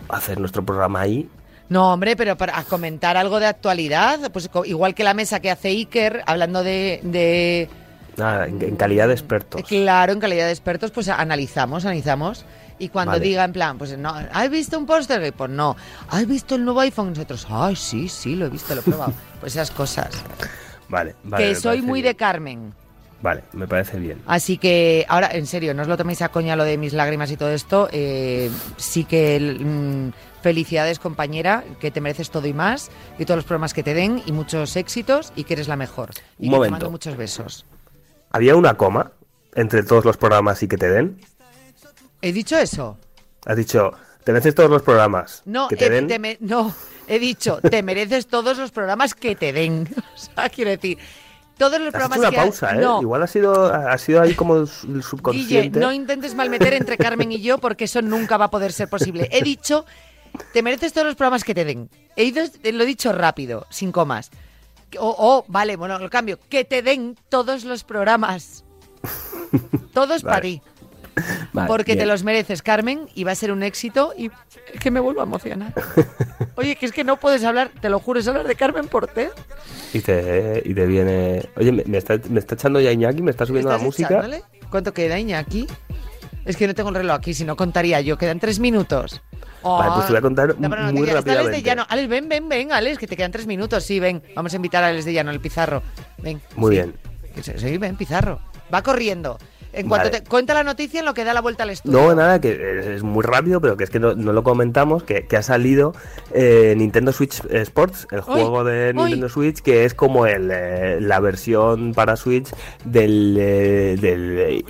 a 0.09 0.17
hacer 0.17 0.39
nuestro 0.41 0.65
programa 0.65 1.01
ahí, 1.01 1.29
No, 1.69 1.93
hombre, 1.93 2.17
pero 2.17 2.37
para 2.37 2.63
comentar 2.65 3.17
algo 3.17 3.41
de 3.41 3.47
actualidad, 3.47 4.31
pues 4.33 4.51
igual 4.67 4.95
que 4.95 5.05
la 5.05 5.15
mesa 5.15 5.41
que 5.41 5.51
hace 5.51 5.69
Iker, 5.69 6.23
hablando 6.27 6.63
de, 6.63 7.01
de- 7.03 7.69
nada, 8.17 8.47
en, 8.47 8.77
calidad 8.77 9.09
de 9.09 9.15
expertos. 9.15 9.63
claro, 9.67 10.13
en 10.13 10.21
calidad 10.21 10.47
de 10.47 10.51
expertos, 10.53 10.91
pues 10.91 11.09
analizamos, 11.09 11.85
analizamos. 11.85 12.45
Y 12.79 12.89
cuando 12.89 13.13
Vale. 13.13 13.25
diga 13.25 13.45
en 13.45 13.53
plan, 13.53 13.79
pues 13.79 13.97
no, 13.97 14.13
¿has 14.33 14.51
visto 14.51 14.77
un 14.77 14.87
póster? 14.87 15.33
Pues 15.33 15.51
no. 15.51 15.77
¿Has 16.11 16.27
visto 16.27 16.57
el 16.57 16.65
nuevo 16.65 16.81
iPhone? 16.81 17.11
Nosotros, 17.11 17.47
ay, 17.49 17.77
sí, 17.77 18.09
sí, 18.09 18.35
lo 18.35 18.47
he 18.47 18.49
visto, 18.49 18.75
lo 18.75 18.81
he 18.81 18.85
probado. 18.85 19.13
Pues 19.41 19.55
esas 19.55 19.71
cosas. 19.71 20.09
Vale, 20.89 21.15
vale. 21.25 21.49
que 21.49 21.55
soy 21.55 21.81
muy 21.81 22.03
bien. 22.03 22.13
de 22.13 22.17
Carmen. 22.17 22.75
Vale, 23.23 23.45
me 23.53 23.69
parece 23.69 23.99
bien. 23.99 24.21
Así 24.27 24.59
que, 24.59 25.07
ahora, 25.09 25.31
en 25.33 25.47
serio, 25.47 25.75
no 25.75 25.83
os 25.83 25.89
lo 25.89 25.97
toméis 25.97 26.21
a 26.23 26.29
coña 26.31 26.57
lo 26.57 26.65
de 26.65 26.77
mis 26.77 26.93
lágrimas 26.93 27.31
y 27.31 27.37
todo 27.37 27.51
esto. 27.53 27.89
eh, 27.93 28.51
sí 28.77 29.05
que 29.05 29.39
mm, 29.61 30.43
felicidades, 30.43 30.99
compañera, 30.99 31.63
que 31.81 31.93
te 31.93 32.01
mereces 32.01 32.31
todo 32.31 32.49
y 32.49 32.53
más, 32.53 32.91
y 33.19 33.25
todos 33.25 33.37
los 33.39 33.45
programas 33.45 33.75
que 33.75 33.85
te 33.85 33.95
den, 33.95 34.21
y 34.27 34.33
muchos 34.33 34.75
éxitos, 34.75 35.33
y 35.37 35.45
que 35.45 35.55
eres 35.55 35.69
la 35.69 35.77
mejor. 35.77 36.11
Y 36.11 36.15
que 36.15 36.47
Un 36.49 36.51
te 36.51 36.57
momento. 36.57 36.71
mando 36.73 36.91
muchos 36.91 37.17
besos. 37.17 37.65
¿Había 38.33 38.57
una 38.57 38.75
coma 38.75 39.13
entre 39.55 39.85
todos 39.85 40.05
los 40.05 40.17
programas 40.17 40.61
y 40.65 40.67
que 40.69 40.77
te 40.77 40.89
den? 40.91 41.21
¿He 42.23 42.33
dicho 42.33 42.59
eso? 42.59 42.99
Has 43.47 43.57
dicho, 43.57 43.93
te 44.25 44.33
mereces 44.33 44.55
todos 44.55 44.71
los 44.71 44.83
programas. 44.83 45.43
No, 45.45 45.69
que 45.69 45.77
te 45.77 45.87
he, 45.87 45.91
den. 45.91 46.09
te 46.09 46.19
me- 46.19 46.39
no, 46.41 46.75
he 47.07 47.19
dicho, 47.19 47.61
te 47.61 47.83
mereces 47.83 48.27
todos 48.27 48.59
los 48.59 48.71
programas 48.71 49.15
que 49.15 49.37
te 49.37 49.53
den. 49.53 49.89
O 50.15 50.19
sea, 50.19 50.49
quiero 50.49 50.71
decir, 50.71 50.99
todos 51.59 51.81
los 51.81 51.91
programas 51.91 52.19
una 52.19 52.31
que 52.31 52.37
ha- 52.39 52.43
pausa, 52.43 52.73
¿eh? 52.75 52.81
No, 52.81 53.01
Igual 53.03 53.23
ha 53.23 53.27
sido, 53.27 53.67
ha 53.73 53.97
sido 53.99 54.21
ahí 54.23 54.35
como 54.35 54.57
el 54.57 54.67
su- 54.69 54.87
el 54.87 54.93
Guille, 54.95 55.03
subconsciente. 55.03 55.79
no 55.81 55.93
intentes 55.93 56.35
malmeter 56.35 56.75
entre 56.75 56.97
Carmen 56.97 57.31
y 57.33 57.41
yo 57.41 57.59
porque 57.59 57.85
eso 57.85 58.03
nunca 58.03 58.37
va 58.37 58.47
a 58.47 58.51
poder 58.51 58.73
ser 58.73 58.89
posible. 58.89 59.29
He 59.31 59.43
dicho, 59.43 59.85
te 60.53 60.63
mereces 60.63 60.93
todos 60.93 61.07
los 61.07 61.17
programas 61.17 61.45
que 61.45 61.55
te 61.55 61.65
den. 61.65 61.89
He 62.17 62.25
ido, 62.25 62.43
lo 62.73 62.83
he 62.83 62.87
dicho 62.87 63.13
rápido, 63.13 63.67
sin 63.71 63.93
comas. 63.93 64.31
O, 64.99 65.15
o, 65.19 65.45
vale, 65.49 65.77
bueno, 65.77 65.99
lo 65.99 66.11
cambio. 66.11 66.39
Que 66.49 66.65
te 66.65 66.83
den 66.83 67.17
todos 67.29 67.65
los 67.65 67.85
programas. 67.85 68.65
Todos 69.93 70.23
para 70.23 70.41
ti. 70.41 70.63
Vale, 71.53 71.69
Porque 71.69 71.93
te 71.93 71.97
bien. 71.99 72.09
los 72.09 72.23
mereces, 72.25 72.63
Carmen, 72.63 73.09
y 73.15 73.25
va 73.25 73.33
a 73.33 73.35
ser 73.35 73.53
un 73.53 73.63
éxito. 73.63 74.13
Y 74.17 74.31
es 74.73 74.81
que 74.81 74.91
me 74.91 75.01
vuelvo 75.01 75.21
a 75.21 75.25
emocionar. 75.25 75.73
Oye, 76.57 76.77
que 76.77 76.87
es 76.87 76.93
que 76.93 77.05
no 77.05 77.17
puedes 77.19 77.45
hablar, 77.45 77.71
te 77.81 77.89
lo 77.91 77.99
juro, 77.99 78.21
es 78.21 78.29
hablar 78.29 78.47
de 78.47 78.55
Carmen 78.55 78.89
Porter. 78.89 79.31
Y 79.93 80.01
te, 80.01 80.63
y 80.65 80.75
te 80.75 80.87
viene. 80.87 81.49
Oye, 81.57 81.73
me, 81.73 81.85
me 81.85 81.99
está, 81.99 82.19
me 82.31 82.39
está 82.39 82.55
echando 82.55 82.81
ya 82.81 82.93
Iñaki, 82.93 83.23
me 83.23 83.31
está 83.31 83.45
subiendo 83.47 83.69
la 83.71 83.77
¿Estás 83.77 83.87
música. 83.87 84.09
echándole? 84.09 84.43
¿Cuánto 84.71 84.93
queda, 84.95 85.19
Iñaki? 85.19 85.67
Es 86.45 86.57
que 86.57 86.67
no 86.67 86.75
tengo 86.75 86.89
el 86.89 86.97
reloj 86.97 87.17
aquí, 87.17 87.35
si 87.35 87.45
no 87.45 87.57
contaría 87.57 88.01
yo. 88.01 88.17
Quedan 88.19 88.41
tres 88.41 88.59
minutos. 88.59 89.21
Vale, 89.63 89.93
pues 89.95 90.07
te 90.07 90.13
voy 90.13 90.19
a 90.19 90.23
contar 90.23 90.57
No, 90.59 90.69
no 90.69 90.87
te 90.89 90.93
muy. 90.93 91.03
Está 91.09 91.13
Alex 91.19 91.25
de 91.25 91.33
rápidamente. 91.35 91.63
Llano. 91.63 91.87
Alex, 91.89 92.09
ven, 92.09 92.29
ven, 92.29 92.49
ven, 92.49 92.73
Alex, 92.73 92.99
que 92.99 93.07
te 93.07 93.17
quedan 93.17 93.31
tres 93.31 93.47
minutos. 93.47 93.85
Sí, 93.85 94.01
ven. 94.01 94.23
Vamos 94.35 94.53
a 94.53 94.57
invitar 94.57 94.83
a 94.83 94.89
Alex 94.89 95.05
de 95.05 95.13
Llano, 95.13 95.31
el 95.31 95.39
pizarro. 95.41 95.83
Ven. 96.19 96.41
Muy 96.57 96.75
Sí. 96.77 96.83
bien. 96.83 96.95
Sí, 97.59 97.79
ven, 97.79 97.97
pizarro. 97.97 98.41
Va 98.75 98.83
corriendo. 98.83 99.39
En 99.73 99.89
cuanto 99.89 100.09
Vale. 100.11 100.21
te 100.21 100.29
cuenta 100.29 100.53
la 100.55 100.65
noticia 100.65 101.01
en 101.01 101.07
lo 101.07 101.15
que 101.15 101.25
da 101.25 101.33
la 101.33 101.41
vuelta 101.41 101.63
al 101.63 101.71
estudio. 101.71 101.99
No, 101.99 102.15
nada, 102.15 102.41
que 102.41 102.95
es- 102.95 103.03
muy 103.03 103.25
rápido, 103.25 103.61
pero 103.61 103.77
que 103.77 103.85
es 103.85 103.91
que 103.91 103.99
no, 104.01 104.15
no 104.15 104.33
lo 104.33 104.43
comentamos, 104.43 105.03
que, 105.03 105.27
que 105.27 105.37
ha 105.37 105.43
salido 105.43 105.95
eh, 106.35 106.75
Nintendo 106.77 107.13
Switch 107.13 107.43
Sports, 107.51 108.07
el 108.11 108.21
juego 108.21 108.65
de. 108.65 108.93
Nintendo 108.95 109.29
Switch, 109.29 109.61
que 109.61 109.85
es 109.85 109.95
como 109.95 110.27
el, 110.27 110.51
eh, 110.53 110.99
la 111.01 111.21
versión 111.21 111.95
para 111.95 112.17
Switch 112.17 112.49
del, 112.85 113.37
eh, 113.41 113.97
del 114.01 114.65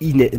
ine- 0.00 0.30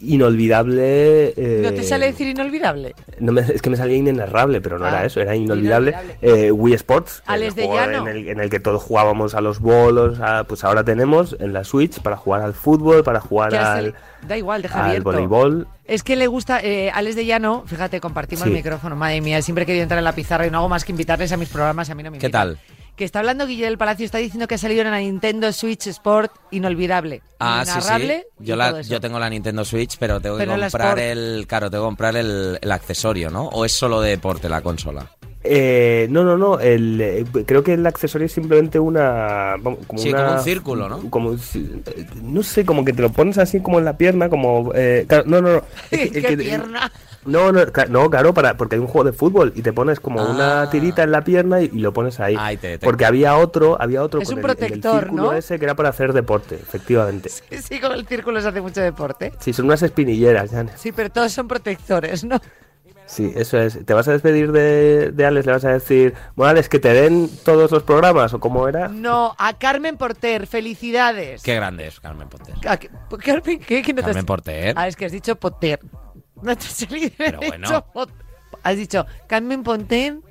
inolvidable... 0.00 1.34
eh, 1.36 1.60
¿No 1.62 1.72
te 1.72 1.82
sale 1.82 2.06
decir 2.06 2.28
inolvidable? 2.28 2.94
no 3.20 3.32
me- 3.32 3.40
es 3.42 3.62
que 3.62 3.70
me 3.70 3.76
salía 3.76 3.96
inenarrable, 3.96 4.60
pero 4.60 4.78
no 4.78 4.84
Ah, 4.86 4.88
era 4.90 5.04
eso, 5.04 5.20
era 5.20 5.34
inolvidable. 5.36 5.90
inolvidable. 5.90 6.46
Eh, 6.46 6.50
Wii 6.52 6.74
Sports, 6.74 7.22
Alex 7.26 7.50
el 7.50 7.54
de 7.56 7.66
juego 7.66 7.80
Llano. 7.80 8.08
en 8.08 8.16
el, 8.16 8.28
en 8.28 8.40
el 8.40 8.50
que 8.50 8.60
todos 8.60 8.82
jugábamos 8.82 9.34
a 9.34 9.40
los 9.40 9.60
bolos, 9.60 10.18
a- 10.20 10.44
pues 10.44 10.64
ahora 10.64 10.84
tenemos 10.84 11.36
en 11.40 11.52
la 11.52 11.64
Switch 11.64 12.00
para 12.00 12.16
jugar 12.16 12.42
al 12.42 12.54
fútbol, 12.54 13.04
para 13.04 13.20
jugar 13.20 13.54
al, 13.54 13.84
el- 13.86 13.94
Da 14.26 14.36
igual, 14.38 14.62
deja 14.62 14.78
al 14.80 14.86
abierto. 14.86 15.04
voleibol. 15.10 15.68
Es 15.86 16.02
que 16.02 16.16
le 16.16 16.26
gusta, 16.26 16.60
eh, 16.62 16.90
Alex 16.90 17.14
de 17.14 17.26
Llano, 17.26 17.64
fíjate, 17.66 18.00
compartimos 18.00 18.44
Sí. 18.44 18.48
el 18.48 18.54
micrófono, 18.54 18.96
madre 18.96 19.20
mía, 19.20 19.42
siempre 19.42 19.64
he 19.64 19.66
querido 19.66 19.82
entrar 19.82 19.98
en 19.98 20.04
la 20.04 20.14
pizarra 20.14 20.46
y 20.46 20.50
no 20.50 20.58
hago 20.58 20.68
más 20.70 20.84
que 20.84 20.92
invitarles 20.92 21.30
a 21.32 21.36
mis 21.36 21.50
programas, 21.50 21.90
a 21.90 21.94
mí 21.94 22.02
no 22.02 22.10
me 22.10 22.18
¿Qué 22.18 22.26
invitan. 22.26 22.54
tal? 22.54 22.58
Que 22.96 23.04
está 23.04 23.18
hablando 23.18 23.46
Guille 23.46 23.64
del 23.64 23.76
Palacio, 23.76 24.04
está 24.06 24.18
diciendo 24.18 24.46
que 24.46 24.54
ha 24.54 24.58
salido 24.58 24.82
en 24.82 24.90
la 24.92 24.98
Nintendo 25.00 25.52
Switch 25.52 25.88
Sport 25.88 26.30
inolvidable. 26.52 27.22
Ah, 27.40 27.64
sí, 27.66 28.22
Yo, 28.38 28.54
la, 28.54 28.80
yo 28.82 29.00
tengo 29.00 29.18
la 29.18 29.28
Nintendo 29.28 29.64
Switch, 29.64 29.96
pero 29.98 30.20
tengo 30.20 30.36
Pero 30.38 30.54
que 30.54 30.60
comprar 30.60 30.98
el. 31.00 31.44
Claro, 31.48 31.70
tengo 31.70 31.84
que 31.84 31.88
comprar 31.88 32.16
el, 32.16 32.58
el 32.62 32.72
accesorio, 32.72 33.30
¿no? 33.30 33.48
¿O 33.48 33.64
es 33.64 33.72
solo 33.72 34.00
de 34.00 34.10
deporte 34.10 34.48
la 34.48 34.60
consola? 34.62 35.10
Eh, 35.42 36.06
no, 36.08 36.22
no, 36.24 36.38
no. 36.38 36.58
El, 36.60 37.00
eh, 37.00 37.24
creo 37.44 37.62
que 37.64 37.74
el 37.74 37.84
accesorio 37.86 38.26
es 38.26 38.32
simplemente 38.32 38.78
una. 38.78 39.56
Como 39.62 39.98
Sí, 39.98 40.10
una- 40.10 40.24
como 40.26 40.38
un 40.38 40.44
círculo, 40.44 40.88
¿no? 40.88 41.10
Como, 41.10 41.34
eh, 41.34 42.06
no 42.22 42.42
sé, 42.44 42.64
como 42.64 42.84
que 42.84 42.92
te 42.92 43.02
lo 43.02 43.10
pones 43.10 43.36
así 43.38 43.60
como 43.60 43.80
en 43.80 43.84
la 43.86 43.98
pierna, 43.98 44.28
como. 44.30 44.70
eh, 44.74 45.04
claro, 45.08 45.24
no, 45.26 45.42
no, 45.42 45.52
no. 45.54 45.62
Es 45.90 45.98
que- 46.00 46.10
¿Qué 46.12 46.22
que- 46.22 46.36
pierna? 46.36 46.90
No, 47.26 47.52
no, 47.52 47.62
no, 47.88 48.10
claro, 48.10 48.34
para, 48.34 48.56
porque 48.56 48.76
hay 48.76 48.80
un 48.80 48.86
juego 48.86 49.04
de 49.10 49.12
fútbol 49.16 49.52
y 49.56 49.62
te 49.62 49.72
pones 49.72 50.00
como 50.00 50.20
Ah. 50.20 50.30
una 50.30 50.70
tirita 50.70 51.02
en 51.02 51.10
la 51.10 51.22
pierna 51.24 51.60
y, 51.60 51.66
y 51.72 51.78
lo 51.78 51.92
pones 51.92 52.20
ahí. 52.20 52.36
Te 52.58 52.78
porque 52.78 53.04
había 53.04 53.36
otro, 53.36 53.76
había 53.80 54.02
otro 54.02 54.20
Es 54.20 54.28
con 54.28 54.38
un 54.38 54.44
el- 54.44 54.50
el 54.50 54.56
protector, 54.56 55.00
círculo 55.04 55.22
¿no? 55.24 55.32
ese 55.32 55.58
que 55.58 55.64
era 55.64 55.74
para 55.74 55.88
hacer 55.88 56.12
deporte, 56.12 56.54
efectivamente. 56.56 57.30
Sí, 57.62 57.80
con 57.80 57.92
el 57.92 58.06
círculo 58.06 58.40
se 58.40 58.48
hace 58.48 58.60
mucho 58.60 58.80
deporte. 58.80 59.32
Sí, 59.38 59.52
son 59.52 59.66
unas 59.66 59.82
espinilleras, 59.82 60.50
Jan. 60.50 60.70
Sí, 60.76 60.92
pero 60.92 61.10
todos 61.10 61.32
son 61.32 61.48
protectores, 61.48 62.24
¿no? 62.24 62.40
Sí, 63.06 63.30
eso 63.36 63.58
es. 63.58 63.84
¿Te 63.84 63.92
vas 63.92 64.08
a 64.08 64.12
despedir 64.12 64.50
de, 64.50 65.12
de 65.12 65.26
Alex? 65.26 65.44
¿Le 65.44 65.52
vas 65.52 65.64
a 65.66 65.72
decir, 65.72 66.14
bueno, 66.36 66.50
Alex, 66.52 66.70
que 66.70 66.78
te 66.78 66.88
den 66.94 67.28
todos 67.44 67.70
los 67.70 67.82
programas 67.82 68.32
o 68.32 68.40
cómo 68.40 68.66
era? 68.66 68.88
No, 68.88 69.34
a 69.38 69.52
Carmen 69.58 69.98
Porter, 69.98 70.46
felicidades. 70.46 71.42
Qué 71.42 71.54
grande 71.54 71.86
es 71.86 72.00
Carmen 72.00 72.28
Porter. 72.28 72.54
¿A 72.66 72.78
qué- 72.78 72.88
Carmen, 73.22 73.60
¿qué? 73.60 73.82
¿Qué 73.82 73.92
no 73.92 73.96
te 73.96 74.00
has- 74.00 74.06
Carmen 74.06 74.24
Porter. 74.24 74.74
Ah, 74.78 74.88
es 74.88 74.96
que 74.96 75.04
has 75.04 75.12
dicho 75.12 75.36
Potter. 75.36 75.80
No 76.42 76.56
te 76.56 76.64
has 76.66 76.72
salido. 76.72 77.10
Pero 77.16 77.40
has 77.40 77.48
bueno. 77.48 77.84
Has 78.62 78.76
dicho 78.76 79.06
Carmen 79.26 79.62
Ponten. 79.62 80.22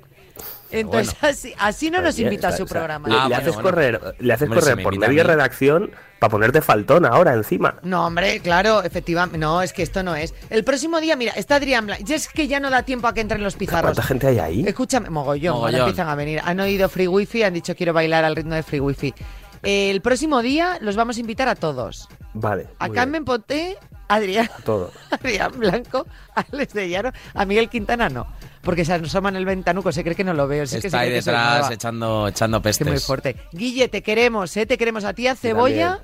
Entonces, 0.70 1.14
bueno. 1.20 1.32
así, 1.32 1.54
así 1.58 1.90
no 1.90 2.02
nos 2.02 2.18
invita 2.18 2.48
a 2.48 2.56
su 2.56 2.66
programa. 2.66 3.08
Le, 3.08 3.14
Ah, 3.14 3.16
le 3.16 3.22
bueno, 3.28 3.36
haces 3.36 3.54
bueno. 3.54 3.62
correr, 3.70 4.16
le 4.18 4.32
haces 4.32 4.48
Hombre, 4.48 4.60
correr 4.60 4.82
por 4.82 4.98
media 4.98 5.22
redacción 5.22 5.92
para 6.18 6.30
ponerte 6.32 6.60
faltón 6.62 7.04
ahora 7.06 7.34
encima. 7.34 7.76
No, 7.84 8.06
hombre, 8.06 8.40
claro, 8.40 8.82
efectivamente. 8.82 9.38
No, 9.38 9.62
es 9.62 9.72
que 9.72 9.84
esto 9.84 10.02
no 10.02 10.16
es. 10.16 10.34
El 10.50 10.64
próximo 10.64 11.00
día, 11.00 11.14
mira, 11.14 11.32
está 11.36 11.56
Adrián 11.56 11.86
Blanco. 11.86 12.02
Ya 12.04 12.16
es 12.16 12.26
que 12.26 12.48
ya 12.48 12.58
no 12.58 12.70
da 12.70 12.82
tiempo 12.82 13.06
a 13.06 13.14
que 13.14 13.20
entren 13.20 13.44
los 13.44 13.54
pizarros. 13.54 13.82
¿Cuánta 13.82 14.02
gente 14.02 14.26
hay 14.26 14.38
ahí? 14.40 14.64
Escúchame, 14.66 15.10
mogollón, 15.10 15.54
ahora 15.54 15.60
Mogollón. 15.70 15.80
empiezan 15.88 16.08
a 16.08 16.14
venir. 16.16 16.40
Han 16.44 16.58
oído 16.58 16.88
Free 16.88 17.06
Wifi, 17.06 17.44
han 17.44 17.54
dicho 17.54 17.76
quiero 17.76 17.92
bailar 17.92 18.24
al 18.24 18.34
ritmo 18.34 18.54
de 18.56 18.64
Free 18.64 18.80
Wifi. 18.80 19.14
El 19.62 20.00
próximo 20.02 20.42
día 20.42 20.78
los 20.80 20.96
vamos 20.96 21.18
a 21.18 21.20
invitar 21.20 21.46
a 21.48 21.54
todos. 21.54 22.08
Vale. 22.32 22.66
A 22.80 22.88
Carmen 22.88 23.24
Ponte, 23.24 23.76
Adrián. 24.08 24.48
Todo. 24.64 24.92
Adrián 25.10 25.52
Blanco, 25.58 26.06
a 26.34 26.44
Alex 26.52 26.74
de 26.74 26.88
Llano, 26.88 27.12
a 27.34 27.44
Miguel 27.44 27.68
Quintana 27.68 28.08
no. 28.08 28.26
Porque 28.62 28.84
se 28.84 28.92
asoma 28.94 29.28
en 29.30 29.36
el 29.36 29.44
ventanuco, 29.44 29.92
se 29.92 30.02
cree 30.02 30.14
que 30.14 30.24
no 30.24 30.34
lo 30.34 30.46
veo. 30.48 30.66
sí 30.66 30.76
que 30.76 30.80
se 30.82 30.86
Está 30.88 31.00
ahí 31.00 31.08
cree 31.08 31.20
detrás 31.20 31.70
echando, 31.70 32.28
echando 32.28 32.60
Es 32.64 32.78
que 32.78 32.84
muy 32.84 32.92
pestes. 32.94 33.06
fuerte. 33.06 33.36
Guille, 33.52 33.88
te 33.88 34.02
queremos, 34.02 34.56
¿eh? 34.56 34.66
Te 34.66 34.78
queremos 34.78 35.04
a 35.04 35.12
ti, 35.12 35.26
a 35.28 35.34
Cebolla, 35.36 36.02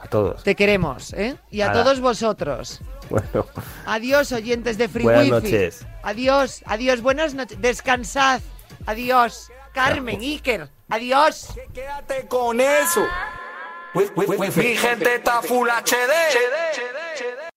A 0.00 0.08
todos. 0.08 0.42
te 0.42 0.54
queremos, 0.56 1.12
¿eh? 1.12 1.36
Y 1.50 1.60
a 1.60 1.68
Nada. 1.68 1.84
todos 1.84 2.00
vosotros. 2.00 2.80
Bueno, 3.08 3.46
Adiós, 3.86 4.30
oyentes 4.32 4.78
de 4.78 4.88
Free 4.88 5.02
Buenas 5.04 5.22
Wifi. 5.24 5.32
noches. 5.32 5.86
Adiós, 6.02 6.62
adiós, 6.66 7.00
buenas 7.00 7.34
noches. 7.34 7.60
Descansad. 7.60 8.40
Adiós. 8.86 9.50
Carmen, 9.72 10.20
Iker, 10.20 10.68
adiós. 10.88 11.48
Quédate 11.72 12.26
con 12.26 12.60
eso. 12.60 13.02
Mi 13.94 14.76
gente 14.76 15.14
está 15.14 15.42
full 15.42 15.68
HD. 15.68 17.49